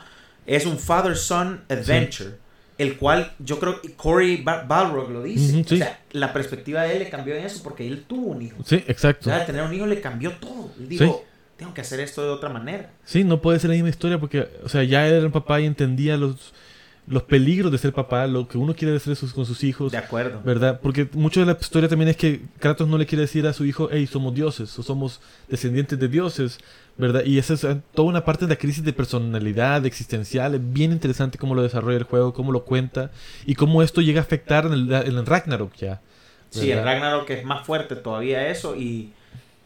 [0.47, 2.31] es un father-son adventure.
[2.79, 5.65] El cual yo creo que Corey Ba- Balrog lo dice.
[5.67, 5.75] Sí.
[5.77, 8.57] O sea, la perspectiva de él le cambió en eso porque él tuvo un hijo.
[8.67, 9.31] Sí, exacto.
[9.31, 10.71] O sea, tener un hijo le cambió todo.
[10.79, 11.25] Él dijo,
[11.57, 12.91] tengo que hacer esto de otra manera.
[13.07, 15.65] Sí, no puede ser la misma historia porque, o sea, ya era un papá y
[15.65, 16.53] entendía los,
[17.09, 19.99] los peligros de ser papá, lo que uno quiere hacer sus- con sus hijos, De
[19.99, 20.41] acuerdo.
[20.45, 20.81] ¿verdad?
[20.83, 23.65] Porque mucho de la historia también es que Kratos no le quiere decir a su
[23.65, 26.59] hijo, hey, somos dioses, o somos descendientes de dioses,
[26.99, 27.23] ¿verdad?
[27.25, 30.73] Y esa es eh, toda una parte de la crisis de personalidad, de existencial, es
[30.73, 33.11] bien interesante cómo lo desarrolla el juego, cómo lo cuenta,
[33.45, 36.01] y cómo esto llega a afectar en el, en el Ragnarok ya.
[36.51, 36.83] Sí, el.
[36.83, 39.13] Ragnarok es más fuerte todavía eso y,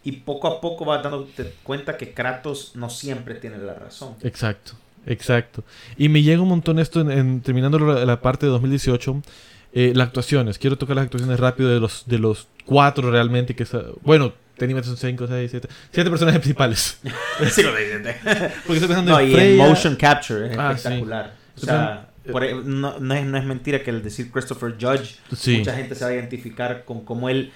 [0.05, 4.15] y poco a poco vas dándote cuenta que Kratos no siempre tiene la razón.
[4.23, 4.73] Exacto,
[5.07, 5.65] exacto.
[5.97, 9.23] Y me llega un montón esto en, en- terminando la, la parte de 2018.
[9.73, 13.65] eh, las actuaciones, quiero tocar las actuaciones rápido de los de los cuatro realmente que
[14.03, 16.99] bueno, técnicamente son cinco, seis, siete, siete personajes principales.
[17.51, 18.17] Sí, lo.
[18.67, 19.67] Porque estoy pensando No, en y el Freya.
[19.69, 20.77] motion capture es Ah, sí.
[20.79, 21.35] espectacular.
[21.57, 25.17] O sea, por ahí- no, no es, no es mentira que el decir Christopher Judge,
[25.37, 25.59] Sí.
[25.59, 27.53] mucha gente se va a identificar con cómo él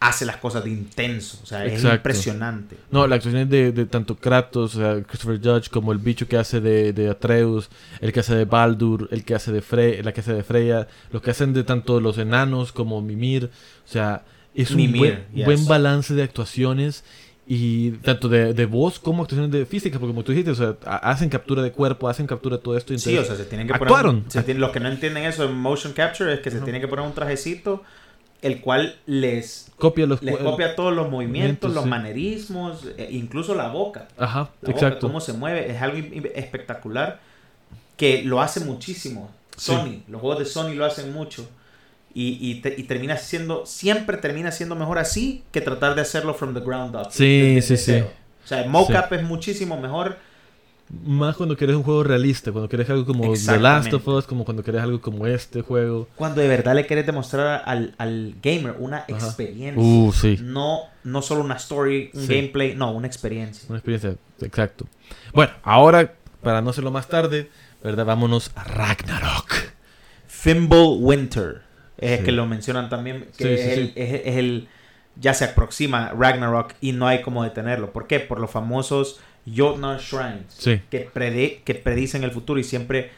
[0.00, 1.38] hace las cosas de intenso.
[1.42, 2.76] O sea, es impresionante.
[2.90, 6.36] No, las actuaciones de, de tanto Kratos, o sea, Christopher Judge, como el bicho que
[6.36, 7.70] hace de, de Atreus,
[8.00, 10.88] el que hace de Baldur, el que hace de Frey, la que hace de Freya,
[11.10, 14.24] los que hacen de tanto los enanos como Mimir, o sea,
[14.54, 15.44] es un Mimir, buen, yes.
[15.46, 17.02] buen balance de actuaciones
[17.46, 20.76] y tanto de, de voz como actuaciones de física, porque como tú dijiste, o sea,
[20.86, 22.92] ha- hacen captura de cuerpo, hacen captura de todo esto.
[22.94, 24.22] y Sí, o entonces- sea, se tienen que actuaron.
[24.24, 24.56] poner.
[24.58, 26.64] los que no entienden eso en motion capture es que se Ajá.
[26.64, 27.82] tienen que poner un trajecito
[28.44, 31.88] el cual les, copia los les copia todos los movimientos, los sí.
[31.90, 34.06] manerismos, e incluso la boca.
[34.18, 35.06] Ajá, La boca, exacto.
[35.06, 35.96] cómo se mueve, es algo
[36.34, 37.20] espectacular
[37.96, 39.30] que lo hace muchísimo.
[39.56, 39.72] Sí.
[39.72, 41.48] Sony, los juegos de Sony lo hacen mucho.
[42.12, 46.32] Y, y, te- y termina siendo, siempre termina siendo mejor así que tratar de hacerlo
[46.34, 47.08] from the ground up.
[47.10, 47.82] Sí, desde sí, sí.
[47.92, 48.10] cero.
[48.44, 50.18] O sea, el mocap es muchísimo mejor.
[51.04, 54.44] Más cuando querés un juego realista, cuando querés algo como The Last of Us, como
[54.44, 56.08] cuando querés algo como este juego.
[56.16, 59.82] Cuando de verdad le querés demostrar al, al gamer una experiencia.
[59.82, 60.38] Uh, sí.
[60.42, 62.34] No, no solo una story, un Sí.
[62.34, 63.64] gameplay, no, una experiencia.
[63.68, 64.86] Una experiencia, exacto.
[65.32, 67.50] Bueno, ahora, para no hacerlo más tarde,
[67.82, 68.04] ¿verdad?
[68.04, 69.52] Vámonos a Ragnarok.
[70.26, 71.62] Fimble Winter.
[71.98, 72.24] Es Sí.
[72.26, 73.28] que lo mencionan también.
[73.36, 73.92] Que Sí, es, sí, el, sí.
[73.96, 74.68] es- es el-
[75.16, 77.92] Ya se aproxima Ragnarok y no hay como detenerlo.
[77.92, 78.18] ¿Por qué?
[78.18, 80.46] Por los famosos Jotnar Shrines.
[80.48, 80.80] Sí.
[80.90, 83.10] Que, prede- que predicen el futuro y siempre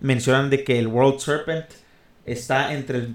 [0.00, 1.66] mencionan de que el World Serpent
[2.26, 3.14] está entre el,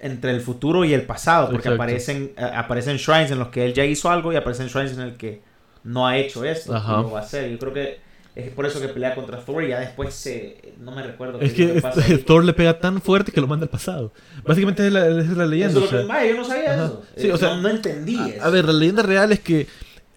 [0.00, 1.46] entre el futuro y el pasado.
[1.46, 1.82] Porque Exacto.
[1.82, 5.00] aparecen, eh, aparecen shrines en los que él ya hizo algo y aparecen shrines en
[5.00, 5.40] el que
[5.84, 6.74] no ha hecho esto.
[6.74, 6.98] Ajá.
[7.00, 7.50] y lo va a hacer.
[7.50, 10.74] Yo creo que es por eso que pelea contra Thor y ya después se...
[10.80, 11.40] No me recuerdo.
[11.40, 12.02] Es qué es lo que pasa.
[12.26, 14.12] Thor le pega tan fuerte que lo manda al pasado.
[14.44, 15.70] Básicamente es la, es la leyenda.
[15.70, 16.84] Eso o es lo sea, que- yo no sabía Ajá.
[16.84, 17.02] eso.
[17.16, 18.44] Sí, Eh, o sea, no, no entendí a, eso.
[18.44, 19.66] a ver, la leyenda real es que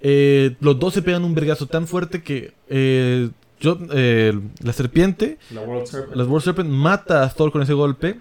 [0.02, 5.38] eh, los dos se pegan un vergazo tan fuerte que eh, yo, eh, la serpiente,
[5.52, 6.16] La World Serpent.
[6.16, 8.20] la World Serpent, mata a Thor con ese golpe.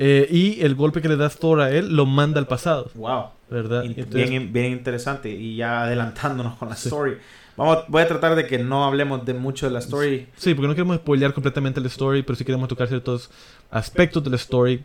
[0.00, 3.24] eh, y el golpe que le da Thor a él lo manda al pasado, Wow.
[3.50, 3.82] ¿verdad?
[3.82, 5.28] In- entonces- bien, bien interesante.
[5.28, 6.86] Y ya adelantándonos con la Sí.
[6.88, 7.14] story.
[7.56, 10.28] Vamos, voy a tratar de que no hablemos de mucho de la story.
[10.36, 13.28] Sí, porque no queremos spoilear completamente la story, pero sí queremos tocar ciertos
[13.72, 14.84] aspectos de la story.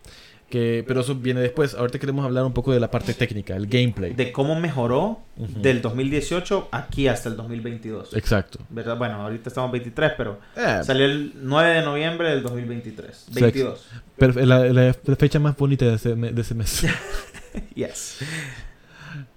[0.53, 1.73] Que, pero eso viene después.
[1.73, 4.13] Ahorita queremos hablar un poco de la parte técnica, el gameplay.
[4.13, 5.61] De cómo mejoró Ujú.
[5.63, 8.13] del 2018 aquí hasta el 2022.
[8.15, 8.59] Exacto.
[8.69, 8.95] ¿Verdad?
[8.95, 13.25] Bueno, ahorita estamos 23, pero Eh, salió el 9 de noviembre del 2023.
[13.31, 13.83] 22.
[14.19, 16.85] perfe- la, la- la fecha más bonita de ese, me- de ese mes.
[17.73, 18.19] Yes.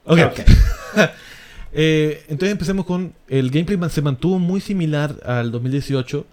[0.04, 0.18] ok.
[0.18, 0.40] Ok.
[1.78, 6.24] Eh, entonces empecemos con el gameplay se mantuvo muy similar al 2018,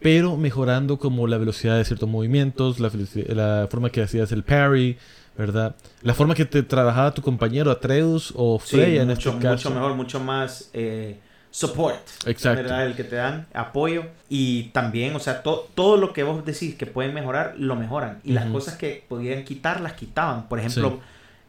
[0.00, 2.90] pero mejorando como la velocidad de ciertos movimientos, la,
[3.28, 4.96] la forma que hacías el parry,
[5.36, 5.74] ¿verdad?
[6.02, 9.68] La forma que te trabajaba tu compañero Atreus o Sí, Freya en mucho, este caso.
[9.70, 11.18] mucho mejor, mucho más eh,
[11.50, 12.00] support.
[12.26, 12.62] Exacto.
[12.62, 12.86] ¿verdad?
[12.86, 14.04] El que te dan apoyo.
[14.28, 18.20] Y también, o sea, to- todo lo que vos decís que pueden mejorar, lo mejoran.
[18.24, 20.48] Y las cosas que podían quitar, las quitaban.
[20.48, 21.00] Por ejemplo,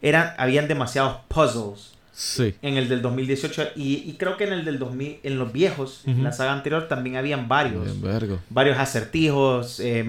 [0.02, 2.54] eran, habían demasiados puzzles Sí.
[2.60, 3.68] en el del 2018.
[3.76, 6.22] Y, y creo que en el del 2000, en los viejos, en Ujú.
[6.24, 7.98] la saga anterior, también habían varios.
[8.02, 8.38] Bien.
[8.50, 10.02] Varios acertijos, eh,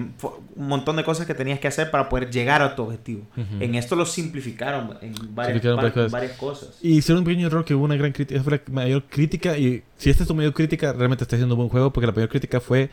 [0.56, 3.22] un montón de cosas que tenías que hacer para poder llegar a tu objetivo.
[3.34, 3.64] Ujú.
[3.64, 6.12] En esto lo simplificaron en varias, Simplificaron par- cosas.
[6.12, 6.68] varias cosas.
[6.82, 9.82] Y hicieron un pequeño error que hubo una gran crítica, fue la mayor crítica, y
[9.96, 12.28] si esta es tu mayor crítica, realmente está haciendo un buen juego, porque la mayor
[12.28, 12.90] crítica fue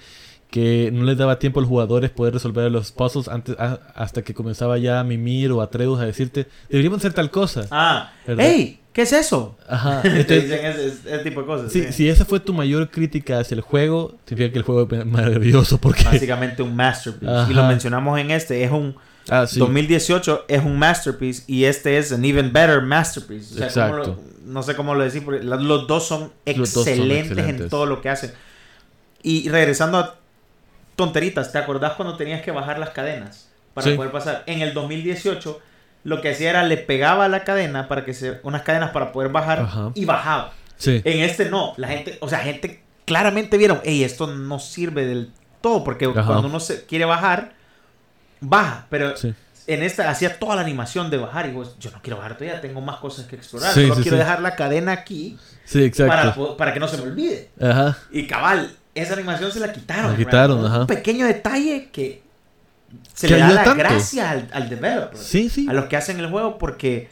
[0.50, 4.22] que no les daba tiempo a los jugadores poder resolver los puzzles antes, a- hasta
[4.24, 7.68] que comenzaba ya Mimir o Atreus a decirte, deberíamos hacer tal cosa.
[7.70, 8.46] Ah, ¿Verdad?
[8.48, 8.80] ¡Ey!
[9.00, 9.56] ¿Qué ¿qué es eso?
[9.66, 10.02] Ajá.
[10.04, 11.72] Entonces, dicen ese, tipo de cosas.
[11.72, 11.94] si, sí.
[11.94, 15.78] si esa fue tu mayor crítica hacia el juego, significa que el juego es maravilloso
[15.78, 16.04] porque...
[16.04, 17.34] Básicamente un masterpiece.
[17.50, 18.98] Y lo mencionamos en este, es un...
[19.30, 19.58] Ah, sí.
[19.58, 23.54] 2018 es un masterpiece y este es an even better masterpiece.
[23.64, 24.24] O sea, ¿cómo lo- Exacto.
[24.44, 27.86] no sé cómo lo decir, porque los dos son Los dos son excelentes, en todo
[27.86, 28.34] lo que hacen.
[29.24, 30.16] Y regresando a
[30.98, 33.94] tonteritas, ¿te acordás cuando tenías que bajar las cadenas para Sí.
[33.94, 34.44] poder pasar?
[34.46, 35.62] En el 2018
[36.04, 39.12] lo que hacía era le pegaba a la cadena para que se unas cadenas para
[39.12, 39.92] poder bajar Ajá.
[39.96, 40.54] y bajaba.
[40.78, 41.02] Sí.
[41.04, 45.32] En este no, la gente, o sea, gente claramente vieron, hey, esto no sirve del
[45.62, 46.24] todo porque Ajá.
[46.26, 47.52] cuando uno se quiere bajar
[48.40, 49.34] baja, pero Sí.
[49.68, 52.62] en esta hacía toda la animación de bajar y vos, yo no quiero bajar todavía,
[52.62, 56.74] tengo más cosas que explorar, Sí, solo quiero dejar la cadena aquí Sí, para, para
[56.74, 57.50] que no se me olvide.
[57.62, 57.98] Ajá.
[58.12, 60.12] Y cabal, esa animación se la quitaron.
[60.14, 60.88] La quitaron, Un ajá.
[60.88, 62.24] pequeño detalle que
[63.14, 63.80] se le da ayuda la tanto.
[63.80, 65.68] gracia al, al developer, Sí, sí.
[65.70, 67.10] a los que hacen el juego, porque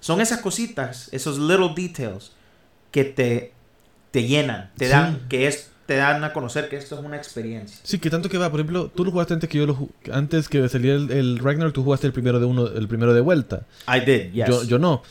[0.00, 2.32] son esas cositas, esos little details
[2.90, 3.52] que te,
[4.10, 4.90] te llenan, te Sí.
[4.92, 7.78] dan, que es, te dan a conocer que esto es una experiencia.
[7.84, 8.50] Sí, que tanto que va.
[8.50, 11.72] Por ejemplo, tú lo jugaste antes que yo lo antes que saliera el, el Ragnarok,
[11.74, 13.62] tú jugaste el primero de uno, el primero de vuelta.
[13.86, 14.48] I did, yes.
[14.48, 15.02] Yo, yo no.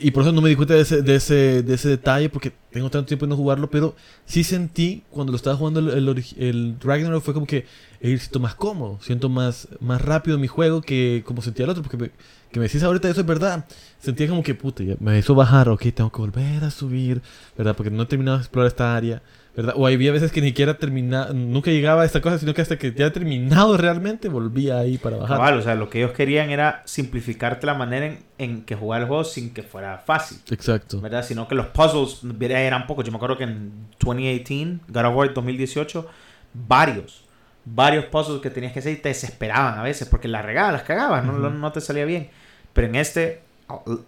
[0.00, 2.52] Y por eso no me di cuenta de ese, de ese, de ese detalle, porque
[2.70, 6.24] tengo tanto tiempo de no jugarlo, pero sí sentí cuando lo estaba jugando el, el,
[6.36, 7.66] el Ragnarok, fue como que
[8.00, 11.82] eh, siento más cómodo, siento más, más rápido mi juego que como sentía el otro,
[11.82, 12.10] porque me,
[12.52, 13.66] que me decís ahorita eso es verdad.
[13.98, 17.22] Sentía como que, puta, ya me hizo bajar, ok, tengo que volver a subir,
[17.56, 17.74] ¿verdad?
[17.76, 19.22] Porque no he terminado de explorar esta área,
[19.60, 19.74] ¿verdad?
[19.76, 22.78] O había veces que ni siquiera terminaba, nunca llegaba a esta cosa, sino que hasta
[22.78, 25.54] que ya he terminado realmente, volvía ahí para bajar.
[25.54, 29.08] O sea, lo que ellos querían era simplificarte la manera en, en que jugar el
[29.08, 30.38] juego sin que fuera fácil.
[30.50, 31.00] Exacto.
[31.00, 31.24] ¿verdad?
[31.24, 33.04] Sino que los puzzles eran pocos.
[33.04, 36.06] Yo me acuerdo que en 2018, God of War 2018,
[36.54, 37.24] varios,
[37.64, 40.82] varios puzzles que tenías que hacer y te desesperaban a veces porque las regabas, las
[40.82, 42.30] cagabas, no, te salía bien.
[42.72, 43.42] Pero en este,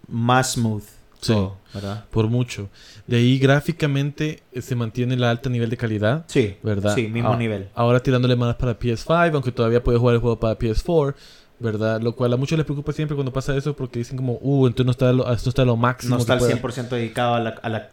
[0.08, 0.84] más smooth.
[1.22, 1.32] Sí.
[1.32, 2.04] todo, ¿verdad?
[2.10, 2.68] Por mucho.
[3.06, 6.24] De ahí gráficamente eh, se mantiene el alto nivel de calidad.
[6.26, 6.94] Sí, ¿Verdad?
[6.94, 7.68] Sí, mismo Ah, nivel.
[7.74, 11.14] Ahora tirándole más para PS5, aunque todavía puede jugar el juego para PS4,
[11.60, 12.00] ¿verdad?
[12.00, 14.84] Lo cual a muchos les preocupa siempre cuando pasa eso porque dicen como, uh, entonces
[14.86, 16.16] no está lo, esto está lo máximo.
[16.16, 16.56] No está al pueda".
[16.60, 17.88] 100% dedicado a la, a la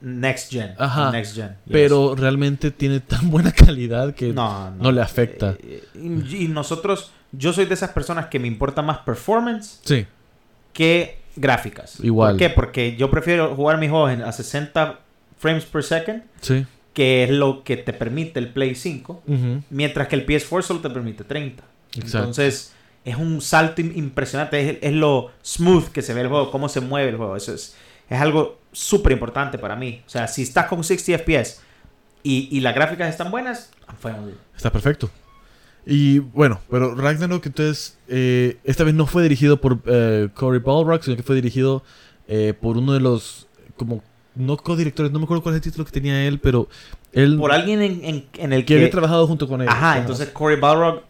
[0.00, 0.74] next gen.
[0.76, 1.12] Ajá.
[1.12, 1.50] Next gen.
[1.66, 1.72] yes.
[1.72, 4.32] Pero realmente tiene tan buena calidad que...
[4.32, 4.76] no, no.
[4.84, 5.54] no le afecta.
[5.62, 10.04] Eh, Y, y nosotros, yo soy de esas personas que me importa más performance Sí,
[10.72, 12.00] que gráficas.
[12.00, 12.32] Igual.
[12.32, 12.50] ¿Por qué?
[12.50, 14.98] Porque yo prefiero jugar mis juegos a 60
[15.38, 16.66] frames per second, sí.
[16.94, 20.80] que es lo que te permite el Play 5, Ujú, mientras que el PS4 solo
[20.80, 21.62] te permite 30.
[21.94, 22.18] Exacto.
[22.18, 22.72] Entonces,
[23.04, 26.68] es un salto im- impresionante, es, es lo smooth que se ve el juego, cómo
[26.68, 27.36] se mueve el juego.
[27.36, 27.76] Eso es,
[28.08, 30.02] es algo súper importante para mí.
[30.06, 31.60] O sea, si estás con 60 FPS
[32.22, 34.38] y, y las gráficas están buenas, I'm fine with it.
[34.56, 35.10] Está perfecto.
[35.88, 41.02] Y bueno, pero Ragnarok entonces, eh, esta vez no fue dirigido por eh, Cory Balrog,
[41.04, 41.84] sino que fue dirigido
[42.26, 43.46] eh, por uno de los,
[43.76, 44.02] como,
[44.34, 46.68] no co-directores, no me acuerdo cuál es el título que tenía él, pero
[47.12, 48.90] él, Por alguien en, en- en el que había que...
[48.92, 49.68] trabajado junto con él.
[49.68, 51.02] Ajá, entonces Corey Balrog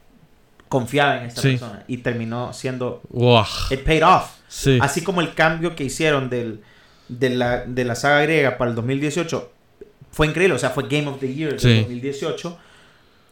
[0.68, 1.50] confiaba en esta Sí.
[1.52, 3.00] persona y terminó siendo...
[3.08, 4.30] Wow, It paid off.
[4.46, 6.60] sí, Así como el cambio que hicieron del,
[7.08, 9.52] de, la, de la saga griega para el 2018
[10.10, 10.54] fue increíble.
[10.54, 11.78] O sea, fue Game of the Year del Sí.
[11.80, 12.58] 2018.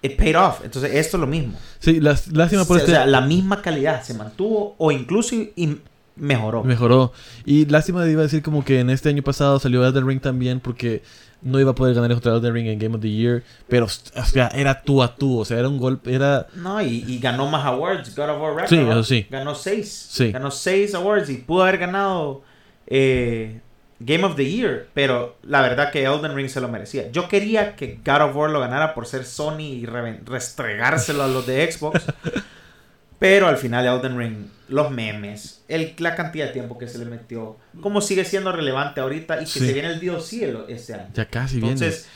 [0.05, 0.61] It paid off.
[0.65, 1.55] Entonces, esto es lo mismo.
[1.79, 2.93] sí, las- lástima por o este...
[2.93, 5.79] sea, la misma calidad se mantuvo o incluso y
[6.17, 6.63] mejoró.
[6.63, 7.13] Mejoró.
[7.47, 10.61] Y lástima iba a decir como que en este año pasado salió Elden Ring también
[10.61, 11.03] porque
[11.43, 13.43] no iba a poder ganar contra Elden Ring en Game of the Year.
[13.69, 15.39] Pero, o sea, era tú a tú.
[15.41, 16.47] O sea, era un golpe, era...
[16.55, 18.15] No, y, y ganó más awards.
[18.15, 18.69] God of War Ragnarok.
[18.69, 19.27] Sí, eso sí.
[19.31, 20.07] Ganó seis.
[20.11, 20.33] Sí.
[20.33, 22.43] Ganó seis awards y pudo haber ganado
[22.87, 23.61] eh,
[24.01, 24.89] Game of the Year.
[24.95, 27.11] Pero la verdad que Elden Ring se lo merecía.
[27.11, 31.47] Yo quería que God of War lo ganara por ser Sony y restregárselo a los
[31.47, 32.03] de Xbox.
[33.19, 34.37] pero al final Elden Ring,
[34.69, 39.01] los memes, el, la cantidad de tiempo que se le metió, cómo sigue siendo relevante
[39.01, 39.67] ahorita y que Sí.
[39.67, 41.09] se viene el DLC el- este año.
[41.15, 41.73] Ya casi viene.
[41.73, 42.07] Entonces,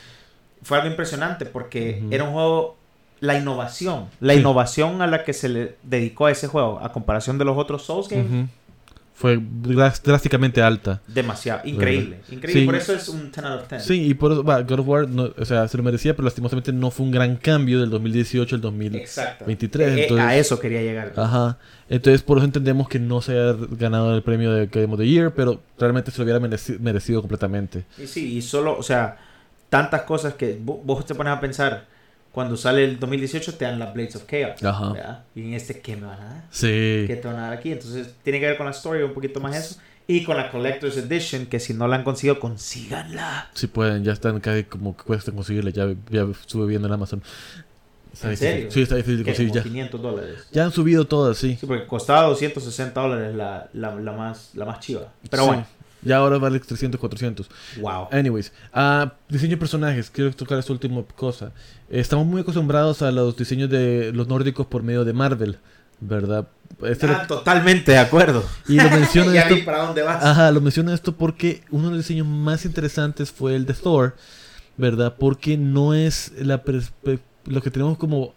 [0.61, 2.77] fue algo impresionante porque era un juego,
[3.21, 4.39] la innovación, la Sí.
[4.39, 7.83] innovación a la que se le dedicó a ese juego, a comparación de los otros
[7.85, 8.49] Souls Games.
[9.19, 11.01] Fue drás- drásticamente alta.
[11.05, 12.61] demasiado, increíble, increíble.
[12.61, 12.65] Sí.
[12.65, 13.83] Por eso es un 10 out of 10.
[13.83, 16.23] Sí, y por eso, va, God of War, no- o sea, se lo merecía, pero
[16.23, 19.09] lastimosamente no fue un gran cambio del 2018 al 2023.
[19.09, 19.43] Exacto.
[19.45, 21.11] 23, Eh, entonces- a eso quería llegar.
[21.17, 21.57] Ajá.
[21.89, 25.05] Entonces, por eso entendemos que no se haya ganado el premio de Game of the
[25.07, 27.83] Year, pero realmente se lo hubiera mereci- merecido completamente.
[28.01, 29.17] Y sí, y solo, o sea,
[29.67, 31.87] tantas cosas que vo- vos te pones a pensar,
[32.31, 34.61] cuando sale el 2018 te dan las Blades of Chaos.
[34.63, 34.93] Ajá.
[34.93, 35.23] ¿verdad?
[35.35, 36.43] Y en este, ¿qué me van a dar?
[36.51, 36.67] Sí.
[37.07, 37.71] ¿Qué te van a dar aquí?
[37.71, 39.79] Entonces, tiene que ver con la story un poquito más eso.
[40.07, 43.49] Y con la Collector's Edition, que si no la han conseguido, consíganla.
[43.53, 47.21] Sí pueden, ya están casi como que cuesta conseguirle, ya, ya estuve viendo en Amazon.
[48.11, 48.53] Está ¿En difícil.
[48.53, 48.71] serio?
[48.71, 49.61] Sí, está difícil de conseguir ya.
[49.63, 50.47] 500 dólares.
[50.51, 51.57] Ya han subido todas, sí.
[51.59, 55.09] Sí, porque costaba 260 dólares la, la, la más, la más chiva.
[55.29, 55.47] Pero Sí.
[55.47, 55.65] bueno,
[56.01, 57.49] Ya ahora vale 300, 400.
[57.81, 58.07] Wow.
[58.11, 61.51] Anyways, ah, diseño de personajes, quiero tocar esta última cosa.
[61.89, 65.57] Estamos muy acostumbrados a los diseños de los nórdicos por medio de Marvel,
[65.99, 66.47] ¿verdad?
[66.83, 68.43] Este Ah, totalmente de acuerdo.
[68.67, 70.23] y lo menciono ya esto, vi para dónde vas.
[70.23, 74.15] ajá, lo menciono esto porque uno de los diseños más interesantes fue el de Thor,
[74.77, 75.15] ¿verdad?
[75.19, 76.61] Porque no es la
[77.45, 78.33] lo que tenemos como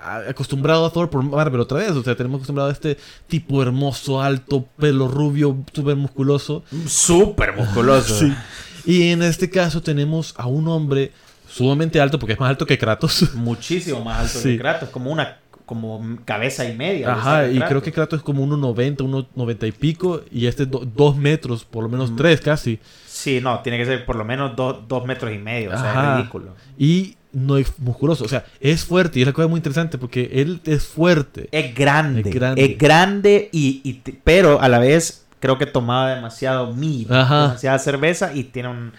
[0.00, 4.22] acostumbrado a Thor por Marvel otra vez, o sea, tenemos acostumbrado a este tipo hermoso,
[4.22, 6.62] alto, pelo rubio, súper musculoso.
[6.86, 8.14] Súper musculoso.
[8.18, 8.32] Sí.
[8.86, 11.12] Y en este caso tenemos a un hombre
[11.48, 13.34] sumamente alto, porque es más alto que Kratos.
[13.34, 14.50] Muchísimo más alto Sí.
[14.52, 14.88] que Kratos.
[14.90, 17.12] Como una como cabeza y media.
[17.12, 21.66] Ajá, y creo que Kratos es como 1,90, 1,90 y pico, y este 2 metros,
[21.66, 22.16] por lo menos Mm.
[22.16, 22.78] 3 casi.
[23.06, 25.68] Sí, no, tiene que ser por lo menos dos, dos metros y medio.
[25.68, 26.12] O sea, Ajá.
[26.12, 26.54] es ridículo.
[26.78, 30.30] Y no es musculoso, o sea, es fuerte, y es la cosa muy interesante, porque
[30.32, 31.48] él es fuerte.
[31.52, 32.20] Es grande.
[32.28, 32.64] Es grande.
[32.64, 37.42] Es grande y, pero a la vez creo que tomaba demasiado mead, Ajá.
[37.42, 38.92] demasiada cerveza y tiene un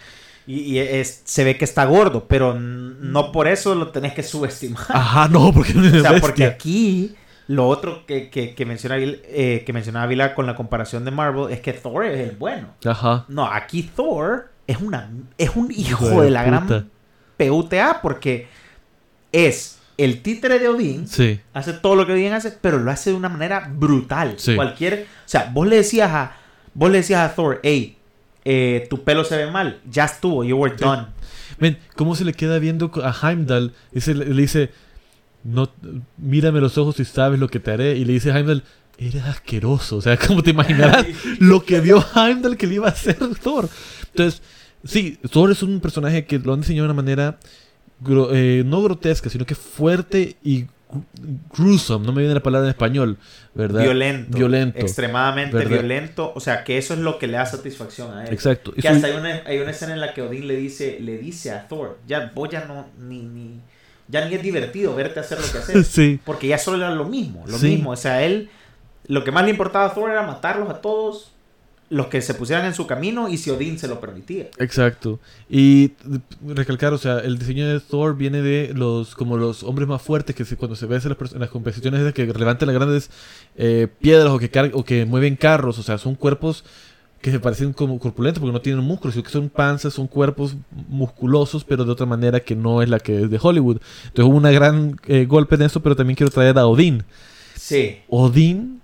[0.48, 4.24] y, y es, se ve que está gordo, pero no por eso lo tenés que
[4.24, 4.84] subestimar.
[4.90, 6.22] Ajá, no, porque no es o sea, bestia.
[6.22, 11.06] porque aquí lo otro que, que, que menciona eh, que mencionaba Vila con la comparación
[11.06, 12.70] de Marvel es que Thor es el bueno.
[12.86, 13.26] Ajá.
[13.28, 16.66] No, aquí Thor es una es un hijo, Hijo de de, la puta.
[16.66, 16.90] gran
[17.48, 18.48] PUTA porque
[19.32, 23.12] es el títere de Odín Sí, hace todo lo que Odín hace, pero lo hace
[23.12, 24.36] de una manera brutal.
[24.38, 24.56] Sí.
[24.56, 26.38] Cualquier, o sea, vos le decías a,
[26.74, 27.98] vos le decías a Thor, hey,
[28.46, 31.08] eh, tu pelo se ve mal, ya estuvo, you were done.
[31.60, 33.74] Ven, ¿cómo se le queda viendo a Heimdall?
[33.92, 34.72] Ese le, le dice,
[35.44, 35.70] no,
[36.18, 37.96] mírame los ojos y sabes lo que te haré.
[37.98, 38.64] Y le dice a Heimdall,
[38.98, 39.98] eres asqueroso.
[39.98, 41.06] O sea, ¿cómo te imaginarás
[41.40, 43.70] lo que vio Heimdall que le iba a hacer Thor?
[44.08, 44.42] Entonces,
[44.84, 47.38] sí, Thor es un personaje que lo han diseñado de una manera
[48.04, 51.04] gro- eh, no grotesca, sino que fuerte y gru-
[51.56, 52.06] gruesome.
[52.06, 53.18] No me viene la palabra en español,
[53.54, 53.82] ¿verdad?
[53.84, 54.80] Violento, Violento.
[54.80, 55.72] extremadamente ¿Verdad?
[55.80, 58.34] violento, o sea, que eso es lo que le da satisfacción a él.
[58.34, 58.72] Exacto.
[58.74, 61.52] Que hasta hay una, hay una escena en la que Odín le dice, le dice
[61.52, 63.60] a Thor, ya vos ya no, ni, ni,
[64.08, 65.88] ya ni es divertido verte hacer lo que haces.
[65.92, 66.20] sí.
[66.26, 67.68] Porque ya solo era lo mismo, lo Sí.
[67.76, 67.92] mismo.
[67.92, 68.50] O sea, él,
[69.08, 71.32] lo que más le importaba a Thor era matarlos a todos
[71.90, 74.48] los que se pusieran en su camino y si Odín se lo permitía.
[74.60, 75.20] Exacto.
[75.50, 75.94] Y
[76.48, 80.36] recalcar, o sea, el diseño de Thor viene de los como los hombres más fuertes
[80.36, 83.10] que se- cuando se ve en las, en las competiciones de que levantan las grandes
[83.58, 86.64] eh, piedras o que, o que mueven carros, o sea, son cuerpos
[87.22, 90.56] que se parecen como corpulentos porque no tienen músculos, sino que son panzas, son cuerpos
[90.88, 93.82] musculosos, pero de otra manera que no es la que es de Hollywood.
[94.06, 97.04] Entonces hubo una gran eh, golpe en eso, pero también quiero traer a Odín.
[97.56, 97.98] Sí.
[98.08, 98.79] Odín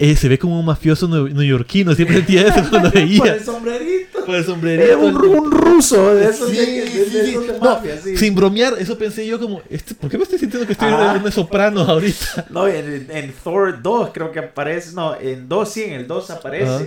[0.00, 3.34] eh, se ve como un mafioso neoyorquino, siempre sentía eso cuando lo Por veía.
[3.34, 4.24] el sombrerito.
[4.24, 4.88] Por el sombrerito.
[4.90, 8.00] Es un, un ruso de esos Sí, de, de- de- de sí, esos no, mafia,
[8.00, 8.16] sí.
[8.16, 11.16] Sin bromear, eso pensé yo como, este, ¿por qué me estoy sintiendo que estoy Ajá.
[11.16, 12.46] en de sopranos ahorita?
[12.50, 16.30] No, en, en Thor 2 creo que aparece, no, en 2 sí, en el 2
[16.30, 16.70] aparece.
[16.74, 16.84] Ajá.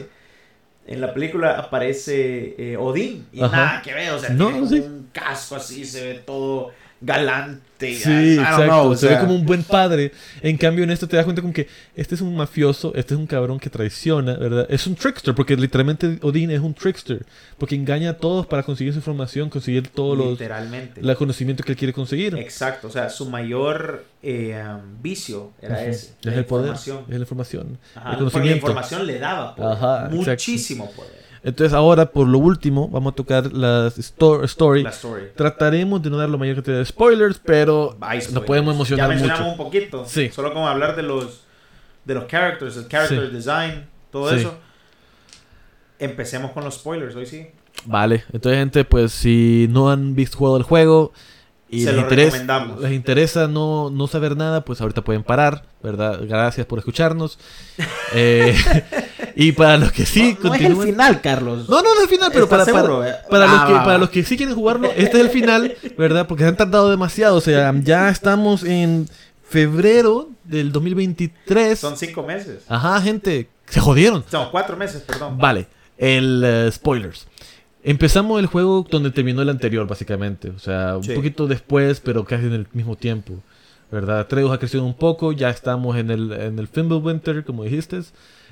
[0.87, 3.55] En la película aparece eh, Odín y Ajá.
[3.55, 4.79] nada que ver, o sea, No, tiene sí.
[4.79, 7.95] un casco así, se ve todo galante.
[7.95, 8.63] Sí, I don't exacto.
[8.65, 10.11] know, o se ve como un buen padre.
[10.41, 13.19] En cambio, en esto te das cuenta como que este es un mafioso, este es
[13.19, 14.67] un cabrón que traiciona, ¿verdad?
[14.69, 17.25] Es un trickster, porque literalmente Odín es un trickster.
[17.57, 21.01] Porque engaña a todos para conseguir su información, conseguir todos los Literalmente.
[21.01, 22.35] el conocimiento que él quiere conseguir.
[22.37, 24.63] Exacto, o sea, su mayor eh,
[25.01, 26.13] vicio era ese.
[26.23, 29.97] Es el poder, es la información, Ajá, el porque la información le daba poder, Ajá,
[30.05, 30.15] exacto.
[30.17, 31.20] muchísimo poder.
[31.43, 34.83] Entonces ahora, por lo último, vamos a tocar la sto- story.
[34.83, 35.23] La story.
[35.35, 38.45] Trataremos de no dar la mayor cantidad de spoilers, pero Hay nos spoilers.
[38.47, 39.51] podemos emocionar Ya mencionamos mucho.
[39.51, 40.05] un poquito.
[40.05, 40.29] Sí.
[40.29, 41.41] Solo como hablar de los
[42.05, 43.33] de los characters, el character Sí.
[43.35, 44.35] design, todo Sí.
[44.37, 44.55] eso.
[45.99, 47.47] Empecemos con los spoilers, hoy sí.
[47.85, 51.13] Vale, entonces gente, pues si no han visto jugado el juego
[51.69, 52.81] y Se les lo interesa, recomendamos.
[52.81, 56.19] les interesa no, no saber nada, pues ahorita pueden parar, ¿verdad?
[56.27, 57.39] Gracias por escucharnos.
[58.13, 58.55] Eh,
[59.41, 60.87] y para los que sí no, no es el continúen...
[60.89, 61.69] final, Carlos.
[61.69, 63.83] No, no, no es el final, pero para, ¿Estás para, para Ah, los que, va,
[63.85, 66.27] para los que sí quieren jugarlo, este es el final, ¿verdad?
[66.27, 67.35] Porque se han tardado demasiado.
[67.35, 69.07] O sea, ya estamos en
[69.47, 71.77] febrero del 2023.
[71.79, 72.63] Son cinco meses.
[72.67, 74.23] Ajá, gente, se jodieron.
[74.29, 75.37] Son cuatro meses, perdón.
[75.37, 77.27] Vale, el eh, spoilers.
[77.83, 80.49] Empezamos el juego donde terminó el anterior, básicamente.
[80.51, 81.13] O sea, un Sí.
[81.13, 83.33] poquito después, pero casi en el mismo tiempo.
[83.91, 84.25] ¿Verdad?
[84.27, 87.99] Treus ha crecido un poco, ya estamos en el, en el Fimbulwinter, como dijiste.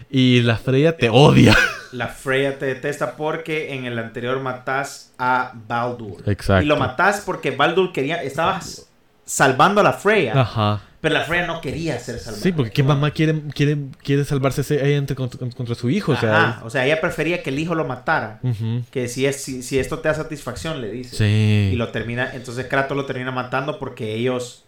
[0.10, 1.56] Y la Freya te odia.
[1.92, 6.22] La Freya te detesta porque en el anterior matás a Baldur.
[6.28, 6.64] Exacto.
[6.64, 8.88] Y lo matás porque Baldur quería, estabas
[9.26, 10.82] salvando a la Freya, Ajá.
[11.02, 12.44] pero la Freya no quería ser salvada.
[12.44, 14.62] Sí, porque ¿qué mamá quiere, quiere, quiere salvarse
[14.96, 16.12] entre, contra, contra su hijo?
[16.12, 18.40] O sea, Ajá, o sea, ella prefería que el hijo lo matara.
[18.44, 18.84] ujú.
[18.92, 21.16] Que si, es, si, si esto te da satisfacción, le dice.
[21.16, 21.72] Sí.
[21.74, 24.66] Y lo termina, entonces Kratos lo termina matando porque ellos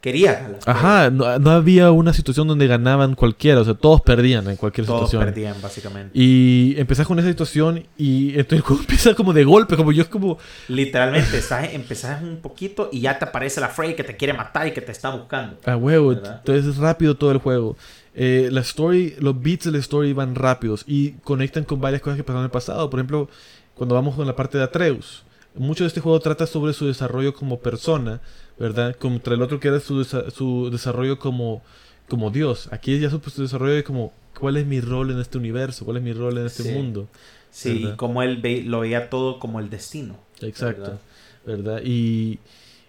[0.00, 0.58] quería ganar.
[0.66, 4.86] Ajá, no, no había una situación donde ganaban cualquiera, o sea, todos perdían en cualquier
[4.86, 5.24] Todos situación.
[5.24, 6.10] perdían, básicamente.
[6.18, 10.02] Y empezás con esa situación y entonces el juego empieza como de golpe, como yo
[10.02, 10.38] es como...
[10.68, 14.66] Literalmente, estás, empezás un poquito y ya te aparece la Frey que te quiere matar
[14.66, 15.56] y que te está buscando.
[15.64, 16.36] A huevo, ¿Verdad?
[16.38, 17.76] entonces es rápido todo el juego.
[18.14, 22.16] Eh, la story, los beats de la story van rápidos y conectan con varias cosas
[22.16, 22.90] que pasaron en el pasado.
[22.90, 23.28] Por ejemplo,
[23.74, 25.22] cuando vamos con la parte de Atreus.
[25.54, 28.20] Mucho de este juego trata sobre su desarrollo como persona,
[28.58, 28.94] ¿verdad?
[28.96, 31.62] Contra el otro que era su, desa- su desarrollo como,
[32.08, 32.68] como Dios.
[32.72, 35.84] Aquí ya su, su desarrollo de como, ¿cuál es mi rol en este universo?
[35.84, 36.70] ¿Cuál es mi rol en este Sí.
[36.72, 37.06] mundo?
[37.50, 40.16] Sí, y como él ve- lo veía todo como el destino.
[40.42, 40.98] Exacto,
[41.46, 41.80] ¿verdad?
[41.84, 42.38] Y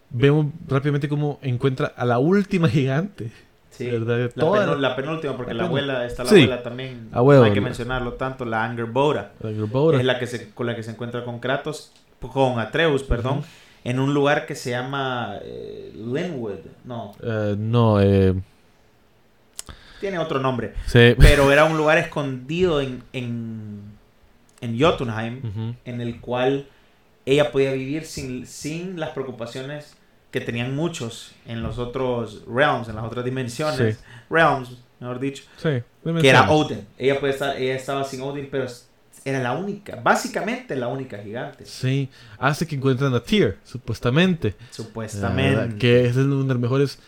[0.10, 3.32] vemos rápidamente cómo encuentra a la última gigante.
[3.72, 3.86] Sí.
[3.90, 4.20] ¿Verdad?
[4.36, 6.36] La, Toda- la penúltima, porque la abuela, está la Sí.
[6.44, 7.08] abuela también.
[7.14, 7.42] A huevo.
[7.44, 9.32] No hay que mencionarlo tanto, la Anger Bora.
[9.40, 9.98] La Gerbora.
[9.98, 13.42] Es la que se, con la que se encuentra con Kratos, con Atreus, perdón.
[13.84, 16.60] En un lugar que se llama eh, Linwood.
[16.86, 18.34] No, Eh, no, eh,
[20.00, 20.74] tiene otro nombre.
[20.88, 21.16] sí.
[21.18, 23.82] Pero era un lugar escondido en, en,
[24.62, 26.68] en Jotunheim, en el cual
[27.26, 29.96] ella podía vivir sin, sin las preocupaciones
[30.32, 33.98] que tenían muchos en los otros realms, en las otras dimensiones.
[33.98, 34.04] Sí.
[34.30, 35.44] Realms, mejor dicho.
[35.58, 35.82] Sí,
[36.22, 36.50] Que era.
[36.52, 36.86] Odin.
[36.98, 38.66] Ella, puede estar, ella estaba sin Odin, pero
[39.30, 41.66] era la única, básicamente la única gigante.
[41.66, 44.56] Sí, hace que encuentran a Tyr, supuestamente.
[44.72, 45.78] Supuestamente.
[45.78, 47.00] Que ese es uno de los mejores.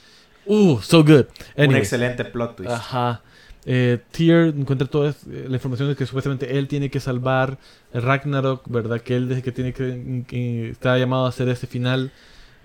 [0.46, 1.26] Uh, so good.
[1.58, 2.72] Un excelente plot twist.
[2.72, 3.22] Ajá.
[3.66, 7.60] Eh, Tyr encuentra toda eh, la información de que supuestamente él tiene que salvar
[7.94, 9.02] Ragnarok, ¿verdad?
[9.02, 12.12] Que él desde que tiene que, que está llamado a hacer ese final,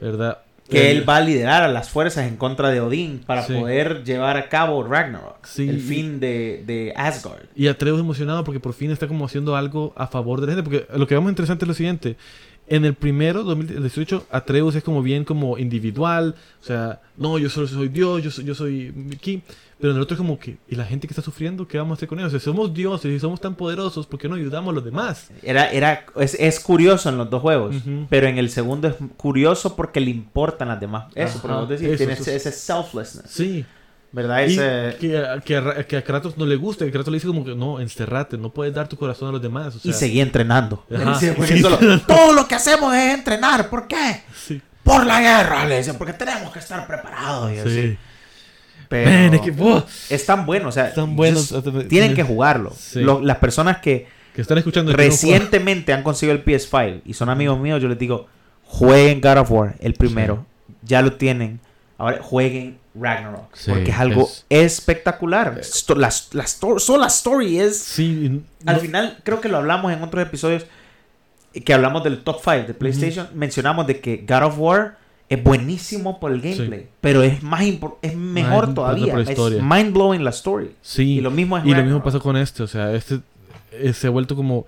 [0.01, 0.39] ¿verdad?
[0.69, 3.53] Que él va a liderar a las fuerzas en contra de Odín para Sí.
[3.55, 5.69] poder llevar a cabo Ragnarok, Sí.
[5.69, 7.45] el fin de, de Asgard.
[7.55, 10.69] Y Atreus emocionado porque por fin está como haciendo algo a favor de la gente.
[10.69, 12.17] Porque lo que vemos interesante es lo siguiente.
[12.69, 16.35] En el primero, 2018, Atreus es como bien como individual.
[16.61, 19.43] O sea, no, yo solo soy Dios, yo soy, yo soy aquí.
[19.79, 21.69] Pero en el otro es como que, ¿y la gente que está sufriendo?
[21.69, 22.33] ¿Qué vamos a hacer con ellos?
[22.33, 25.29] O sea, somos dioses y somos tan poderosos, ¿por qué no ayudamos a los demás?
[25.43, 27.77] Era, era, es, es curioso en los dos juegos,
[28.09, 31.13] pero en el segundo es curioso porque le importan las demás.
[31.15, 33.67] Eso, por eso, tiene ese, ese selflessness, Sí.
[34.13, 34.45] ¿Verdad?
[34.45, 36.85] Ese, que, a- que, a, Ra- que a Kratos no le gusta.
[36.85, 39.43] Que Kratos le dice como que, no, encerrate, no puedes dar tu corazón a los
[39.43, 39.75] demás.
[39.77, 40.85] O sea, y seguí entrenando.
[40.89, 41.63] Porque Sí.
[42.07, 43.69] Todo lo que hacemos es entrenar.
[43.69, 44.23] ¿Por qué?
[44.35, 44.61] Sí.
[44.83, 47.53] Por la guerra, le decía, porque tenemos que estar preparados.
[47.53, 47.99] y así.
[48.89, 49.83] Pero Man, es que, ¡buah!
[50.11, 51.53] es tan bueno, o sea, Tan buenos.
[51.89, 52.73] tienen que jugarlo.
[52.79, 53.01] Sí.
[53.01, 54.93] Lo- las personas que Que están escuchando.
[54.93, 58.29] no recientemente han conseguido el PS5 y son amigos míos, yo les digo,
[58.63, 60.47] jueguen God of War, el primero.
[60.83, 61.59] Ya lo tienen.
[61.99, 63.55] Ahora jueguen Ragnarok.
[63.55, 65.59] Sí, porque es algo es- espectacular.
[65.63, 67.79] Sto- la, la solo la story es...
[67.79, 70.67] Sí, Al final, creo que lo hablamos en otros episodios
[71.55, 73.29] eh, que hablamos del top 5 de PlayStation.
[73.35, 76.89] Mencionamos de que God of War es buenísimo por el gameplay.
[77.01, 77.63] Pero es más
[78.03, 79.19] es mejor todavía.
[79.19, 80.71] Es mind blowing la story.
[80.83, 81.19] sí.
[81.19, 82.05] Y lo mismo es Y lo mismo Ragnarok.
[82.05, 83.21] pasó con este, o sea, este
[83.73, 84.67] eh, se ha vuelto como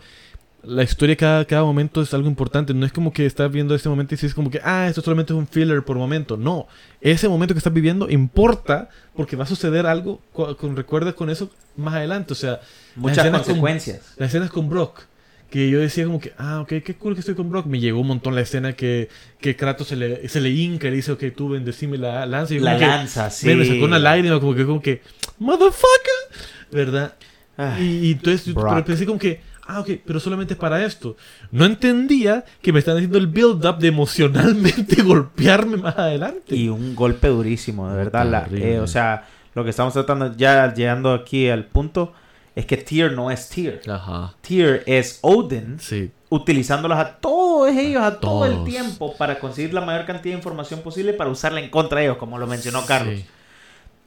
[0.65, 3.89] la historia cada, cada momento es algo importante, no es como que estás viendo este
[3.89, 6.67] momento y dices como que, ah, esto solamente es un filler por momento, no,
[7.01, 11.31] ese momento que estás viviendo importa porque va a suceder algo, cu- con, recuerda con
[11.31, 12.61] eso más adelante, o sea,
[12.97, 14.15] Muchas escenas con- consecuencias.
[14.17, 15.03] las escenas con Brock,
[15.49, 18.01] que yo decía como que, ah, ok, qué cool que estoy con Brock, me llegó
[18.01, 19.09] un montón la escena que,
[19.41, 22.55] que Kratos se le, se le hinca y le dice, ok, tú bendecime la lanza,
[22.55, 23.47] y La que, lanza, sí.
[23.47, 25.01] me, me sacó una lágrima como que, como que,
[25.39, 26.43] motherfucker,
[26.73, 27.15] ¿verdad?
[27.57, 28.69] Ah, Y, y entonces Brock.
[28.71, 31.17] pero pensé como que, ah, ok, pero solamente es para esto.
[31.53, 36.57] No entendía que me están haciendo el build-up de emocionalmente golpearme más adelante.
[36.57, 38.27] Y un golpe durísimo, de verdad.
[38.27, 42.13] la- eh, o sea, lo que estamos tratando, ya llegando aquí al punto,
[42.57, 43.81] es que Tyr no es Tyr.
[43.89, 44.35] Ajá.
[44.41, 46.11] Tyr es Odin, Sí.
[46.29, 50.81] utilizándolos a todos ellos, a todo el tiempo, para conseguir la mayor cantidad de información
[50.81, 53.15] posible para usarla en contra de ellos, como lo mencionó Carlos.
[53.17, 53.25] Sí.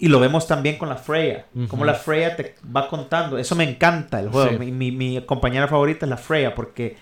[0.03, 1.45] Y lo vemos también con la Freya.
[1.53, 1.67] Ujú.
[1.67, 3.37] Como la Freya te va contando.
[3.37, 4.49] Eso me encanta el juego.
[4.49, 4.57] Sí.
[4.57, 6.97] Mi, mi- mi compañera favorita es la Freya porque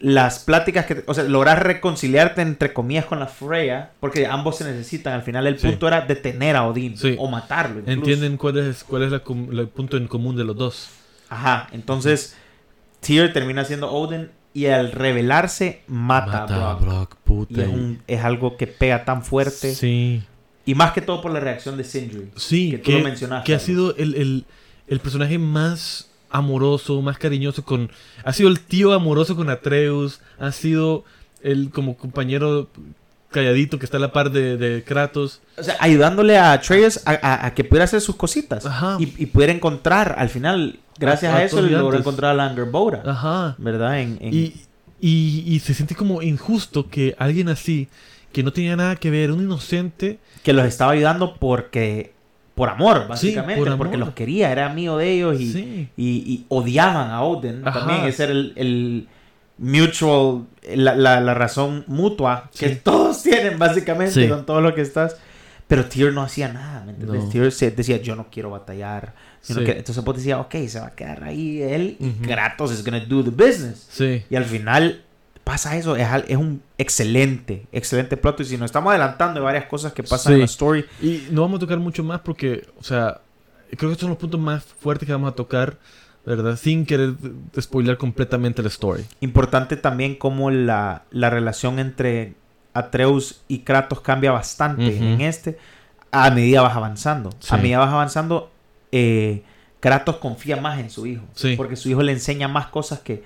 [0.00, 1.04] las pláticas que...
[1.06, 5.12] O sea, logras reconciliarte entre comillas con la Freya porque ambos se necesitan.
[5.12, 5.66] Al final el Sí.
[5.68, 7.14] punto era detener a Odín Sí.
[7.18, 7.80] o matarlo.
[7.80, 7.92] incluso.
[8.00, 9.22] Entienden cuál es, cuál es la
[9.60, 10.88] el punto en común de los dos.
[11.28, 11.68] Ajá.
[11.72, 12.36] Entonces
[13.00, 17.16] Tyr termina siendo Odin y al revelarse mata, a Brock.
[17.24, 17.52] puta.
[17.60, 19.74] Y es, un- es algo que pega tan fuerte.
[19.74, 20.22] Sí.
[20.66, 22.30] Y más que todo por la reacción de Sindri.
[22.36, 23.46] Sí, que tú que, lo mencionaste.
[23.46, 24.44] que ha sido el, el-
[24.86, 27.90] el personaje más amoroso, más cariñoso con...
[28.24, 31.04] Ha sido el tío amoroso con Atreus, ha sido
[31.42, 32.68] el como compañero
[33.30, 35.40] calladito que está a la par de, de Kratos.
[35.56, 38.64] O sea, ayudándole a Atreus a, a- a que pudiera hacer sus cositas.
[38.66, 38.96] Ajá.
[39.00, 43.02] Y, y pudiera encontrar, al final, gracias A- eso, logró encontrar a la Anger Bora.
[43.04, 43.54] Ajá.
[43.58, 44.00] ¿Verdad?
[44.00, 44.54] En, en- Y,
[45.00, 47.88] y, y se siente como injusto que alguien así,
[48.34, 50.18] que no tenía nada que ver, un inocente.
[50.42, 52.12] Que los estaba ayudando porque
[52.54, 53.78] por amor, básicamente, por amor.
[53.78, 55.88] porque los quería, era amigo de ellos y, Sí.
[55.96, 57.66] y, y odiaban a Odin.
[57.66, 57.80] Ajá.
[57.80, 59.08] También ese era el, el
[59.58, 64.28] mutual, la, la, la razón mutua que todos tienen básicamente Sí.
[64.28, 65.16] con todo lo que estás.
[65.66, 67.24] Pero Tyr no hacía nada, ¿me entiendes?
[67.24, 67.30] No.
[67.30, 69.14] Tyr se- decía, yo no quiero batallar.
[69.40, 69.54] Sí.
[69.64, 72.22] que- entonces vos decías, ok, se va a quedar ahí él y Ujú.
[72.22, 73.88] Kratos is gonna do the business.
[74.30, 75.02] Y al final
[75.44, 78.40] pasa eso, es, un excelente, excelente plot.
[78.40, 81.42] Y si nos estamos adelantando de varias cosas que pasan en la story, Y no
[81.42, 83.20] vamos a tocar mucho más porque, o sea,
[83.70, 85.78] creo que estos son los puntos más fuertes que vamos a tocar,
[86.24, 86.56] ¿verdad?
[86.56, 87.14] Sin querer
[87.60, 89.04] spoiler completamente la story.
[89.20, 92.34] Importante también como la, la relación entre
[92.72, 95.58] Atreus y Kratos cambia bastante en este
[96.10, 97.30] a medida vas avanzando.
[97.50, 98.50] A medida vas avanzando,
[98.92, 99.42] eh,
[99.80, 101.24] Kratos confía más en su hijo.
[101.34, 101.54] Sí.
[101.56, 103.24] Porque su hijo le enseña más cosas que-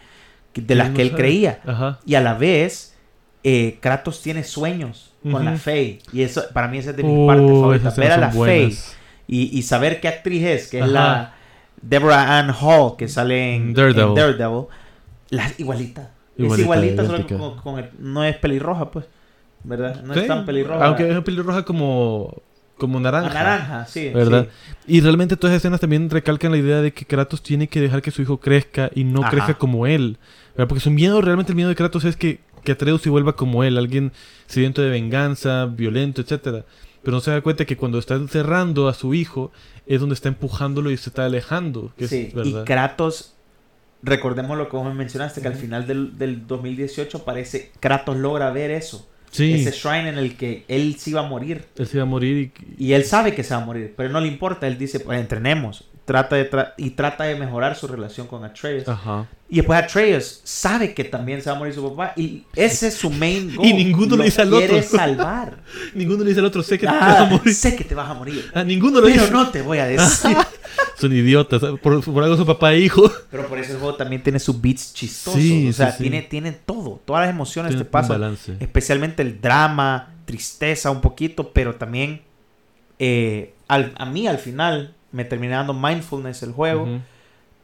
[0.54, 1.20] de las no que él sabe.
[1.22, 1.60] creía.
[1.66, 1.98] Ajá.
[2.04, 2.96] Y a la vez,
[3.44, 5.56] eh, Kratos tiene sueños con la.
[5.56, 5.98] Faye.
[6.12, 7.96] Y eso, para mí, esa es de mis Oh, partes favoritas.
[7.96, 8.96] Ver a la Faye buenas.
[9.26, 11.34] y, y saber qué actriz es, que es la
[11.80, 14.14] Deborah Ann Hall, que sale en en Daredevil.
[14.14, 14.64] Daredevil.
[15.30, 16.10] La, igualita.
[16.36, 19.04] es Igualita, igualita, solo con, con el- no es pelirroja, pues.
[19.64, 20.02] ¿Verdad?
[20.02, 20.84] No Sí, es tan pelirroja.
[20.86, 22.42] Aunque es pelirroja como,
[22.78, 23.30] como naranja.
[23.30, 24.08] Ah, naranja, sí.
[24.08, 24.48] ¿Verdad?
[24.86, 24.94] sí.
[24.96, 28.00] Y realmente todas esas escenas también recalcan la idea de que Kratos tiene que dejar
[28.00, 29.30] que su hijo crezca y no Ajá.
[29.30, 30.16] crezca como él.
[30.56, 30.68] ¿verdad?
[30.68, 33.64] Porque su miedo, realmente el miedo de Kratos es que, que Atreus se vuelva como
[33.64, 34.12] él, alguien
[34.46, 36.64] sediento de venganza, violento, etcétera.
[37.02, 39.52] Pero no se da cuenta que cuando está encerrando a su hijo
[39.86, 41.92] es donde está empujándolo y se está alejando.
[41.96, 42.62] Que Sí, es verdad.
[42.62, 43.34] Y Kratos,
[44.02, 48.50] recordemos lo que vos me mencionaste, que al final del, del 2018 parece Kratos logra
[48.50, 49.08] ver eso.
[49.30, 51.64] Sí, Ese shrine en el que él sí va a morir.
[51.76, 54.08] él se va a morir y, Y él sabe que se va a morir, pero
[54.10, 54.66] no le importa.
[54.66, 55.84] Él dice, pues entrenemos.
[56.08, 58.88] Trata de tra- y trata de mejorar su relación con Atreus.
[58.88, 59.26] Ajá.
[59.50, 62.14] Y después Atreus sabe que también se va a morir su papá.
[62.16, 63.68] Y ese es su main goal.
[63.68, 64.98] Y ninguno le Lo dice al quiere otro.
[64.98, 65.58] salvar.
[65.94, 67.54] Ninguno le dice al otro, sé que te vas Ah, a morir.
[67.54, 68.50] sé que te vas a morir.
[68.54, 69.32] A ninguno le Pero dice.
[69.32, 70.34] no te voy a decir.
[70.98, 71.60] Son idiotas.
[71.82, 73.02] Por, por algo son papá e hijo.
[73.30, 75.38] Pero por eso el juego también tiene sus beats chistosos.
[75.40, 76.02] Sí, o sea, sí, sí.
[76.04, 77.02] Tiene, tiene todo.
[77.04, 78.36] Todas las emociones Tiene te pasan.
[78.60, 82.22] Especialmente el drama, tristeza un poquito, pero también
[82.98, 86.86] eh, al- a mí al final me terminé dando mindfulness el juego.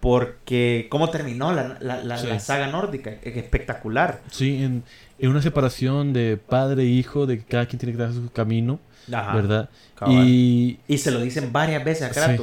[0.01, 2.27] Porque cómo terminó la, la- la- Sí.
[2.27, 3.11] la saga nórdica.
[3.23, 4.21] Es espectacular.
[4.31, 4.83] Sí, en,
[5.19, 8.31] en una separación de padre e hijo, de que cada quien tiene que dar su
[8.31, 8.81] camino,
[9.11, 9.71] Ajá, ¿verdad?
[9.95, 10.15] cabal.
[10.29, 12.37] Y Y se lo dicen varias veces a Sí.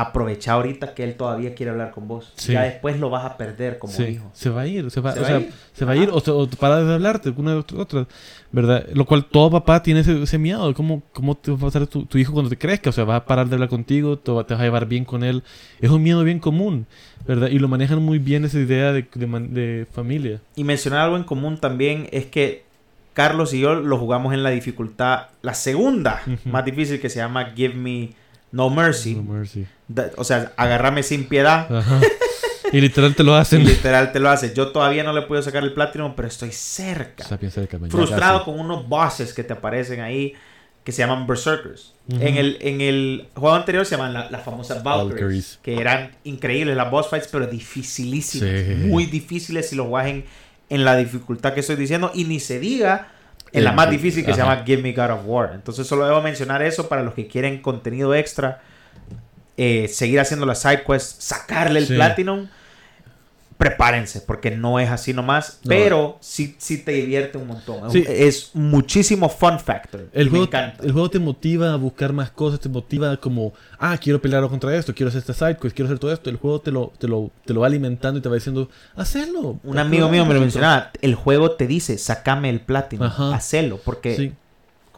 [0.00, 2.32] Aprovecha ahorita que él todavía quiere hablar con vos.
[2.36, 2.52] Sí.
[2.52, 4.30] Ya después lo vas a perder como sí, hijo.
[4.32, 5.52] se va a ir, se va, ¿Se o va sea, a ir?
[5.74, 8.06] se va a ir o, o para de hablarte, una de otra,
[8.52, 8.86] ¿verdad?
[8.94, 11.86] Lo cual todo papá tiene ese, ese miedo, de cómo, cómo te va a pasar
[11.86, 14.32] tu, tu hijo cuando te crezca, o sea, va a parar de hablar contigo, te,
[14.32, 15.42] va- te vas a llevar bien con él,
[15.80, 16.86] es un miedo bien común,
[17.26, 17.48] ¿verdad?
[17.50, 20.40] Y lo manejan muy bien esa idea de, de de familia.
[20.56, 22.64] Y mencionar algo en común también es que
[23.12, 26.48] Carlos y yo lo jugamos en la dificultad, la segunda Ujú.
[26.48, 28.10] más difícil que se llama Give Me
[28.52, 29.14] No Mercy.
[29.16, 29.66] No mercy.
[29.92, 31.66] Da- O sea, agarrame sin piedad.
[31.74, 32.00] Ajá.
[32.72, 33.64] y literal te lo Y hacen.
[33.64, 34.54] literal te lo hace.
[34.54, 37.24] Yo todavía no le puedo sacar el Platinum, pero estoy cerca.
[37.24, 40.34] Sapiens cerca, man, ya Frustrado con unos bosses que te aparecen ahí
[40.84, 41.92] que se llaman Berserkers.
[42.08, 42.22] Ujú.
[42.22, 45.58] En, el, en el juego anterior se llaman las la famosas Valkyries, Valkyries.
[45.62, 48.48] que eran increíbles las boss fights, pero dificilísimas.
[48.60, 48.74] Sí.
[48.86, 50.22] Muy difíciles si lo juegas
[50.68, 52.12] en, la dificultad que estoy diciendo.
[52.14, 53.08] Y ni se diga
[53.52, 54.54] en la más difícil que se ajá.
[54.54, 55.50] llama Give Me God of War.
[55.54, 58.62] Entonces solo debo mencionar eso para los que quieren contenido extra.
[59.62, 61.94] Eh, seguir haciendo las side quests, sacarle el Sí.
[61.94, 62.46] Platinum.
[63.58, 65.58] Prepárense, porque no es así nomás.
[65.64, 65.68] No.
[65.68, 67.84] Pero sí, sí te divierte un montón.
[67.88, 68.04] Es- Sí.
[68.08, 70.08] Es muchísimo fun factor.
[70.14, 70.82] El juego, me encanta.
[70.82, 74.74] el juego te motiva a buscar más cosas, te motiva como, ah, quiero pelear contra
[74.74, 76.30] esto, quiero hacer esta side quest, quiero hacer todo esto.
[76.30, 79.60] El juego te lo, te lo, te lo va alimentando y te va diciendo, hacelo.
[79.62, 80.90] Un amigo mío me lo mencionaba.
[81.02, 83.08] El juego te dice, sacame el Platinum.
[83.08, 83.34] Ajá.
[83.34, 84.32] Hacelo, porque Sí,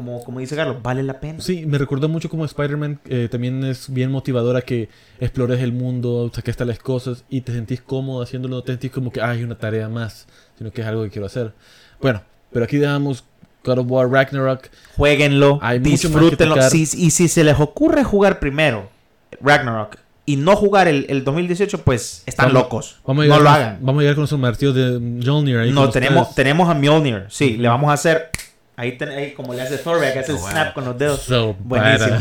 [0.04, 1.40] como, como dice Carlos, vale la pena.
[1.40, 4.88] sí, me recordó mucho como Spider-Man eh, también es bien motivadora que
[5.20, 9.12] explores el mundo, saques tales cosas y te sentís cómodo haciéndolo, no te sentís como
[9.12, 10.26] que "Ah, hay una tarea más,
[10.58, 11.52] sino que es algo que quiero hacer.
[12.00, 12.22] Bueno,
[12.52, 13.24] pero aquí dejamos
[13.64, 14.68] God of War Ragnarok.
[14.96, 16.60] Jueguenlo, Hay disfrútenlo.
[16.68, 18.90] Si- y si se les ocurre jugar primero
[19.40, 19.96] Ragnarok
[20.26, 23.00] y no jugar el, el 2018, pues están Vamos- locos.
[23.06, 23.78] Vamos a no lo con- hagan.
[23.80, 25.70] Vamos a llegar con nuestros martillos de Mjolnir ahí.
[25.72, 26.34] No, tenemos, ustedes.
[26.36, 27.26] tenemos a Mjolnir.
[27.28, 28.30] Sí, le vamos a hacer.
[28.82, 30.50] Ahí, ten- ahí como le hace Thorbeck, hace el Oh, wow.
[30.50, 31.22] snap con los dedos.
[31.22, 32.18] So Buenísimo.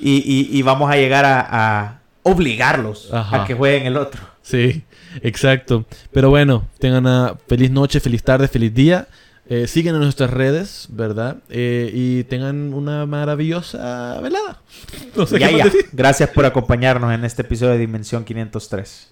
[0.00, 0.16] Y,
[0.52, 3.42] y- y vamos a llegar a, a obligarlos Ajá.
[3.42, 4.20] a que jueguen el otro.
[4.42, 4.84] Sí,
[5.22, 5.86] exacto.
[6.12, 9.08] Pero bueno, tengan una feliz noche, feliz tarde, feliz día.
[9.48, 11.36] Eh, sigan en nuestras redes, ¿verdad?
[11.50, 14.60] Eh, y tengan una maravillosa velada.
[15.16, 15.64] No sé Ya, qué ya.
[15.64, 15.86] decir.
[15.92, 19.10] Gracias por acompañarnos en este episodio de Dimensión 503.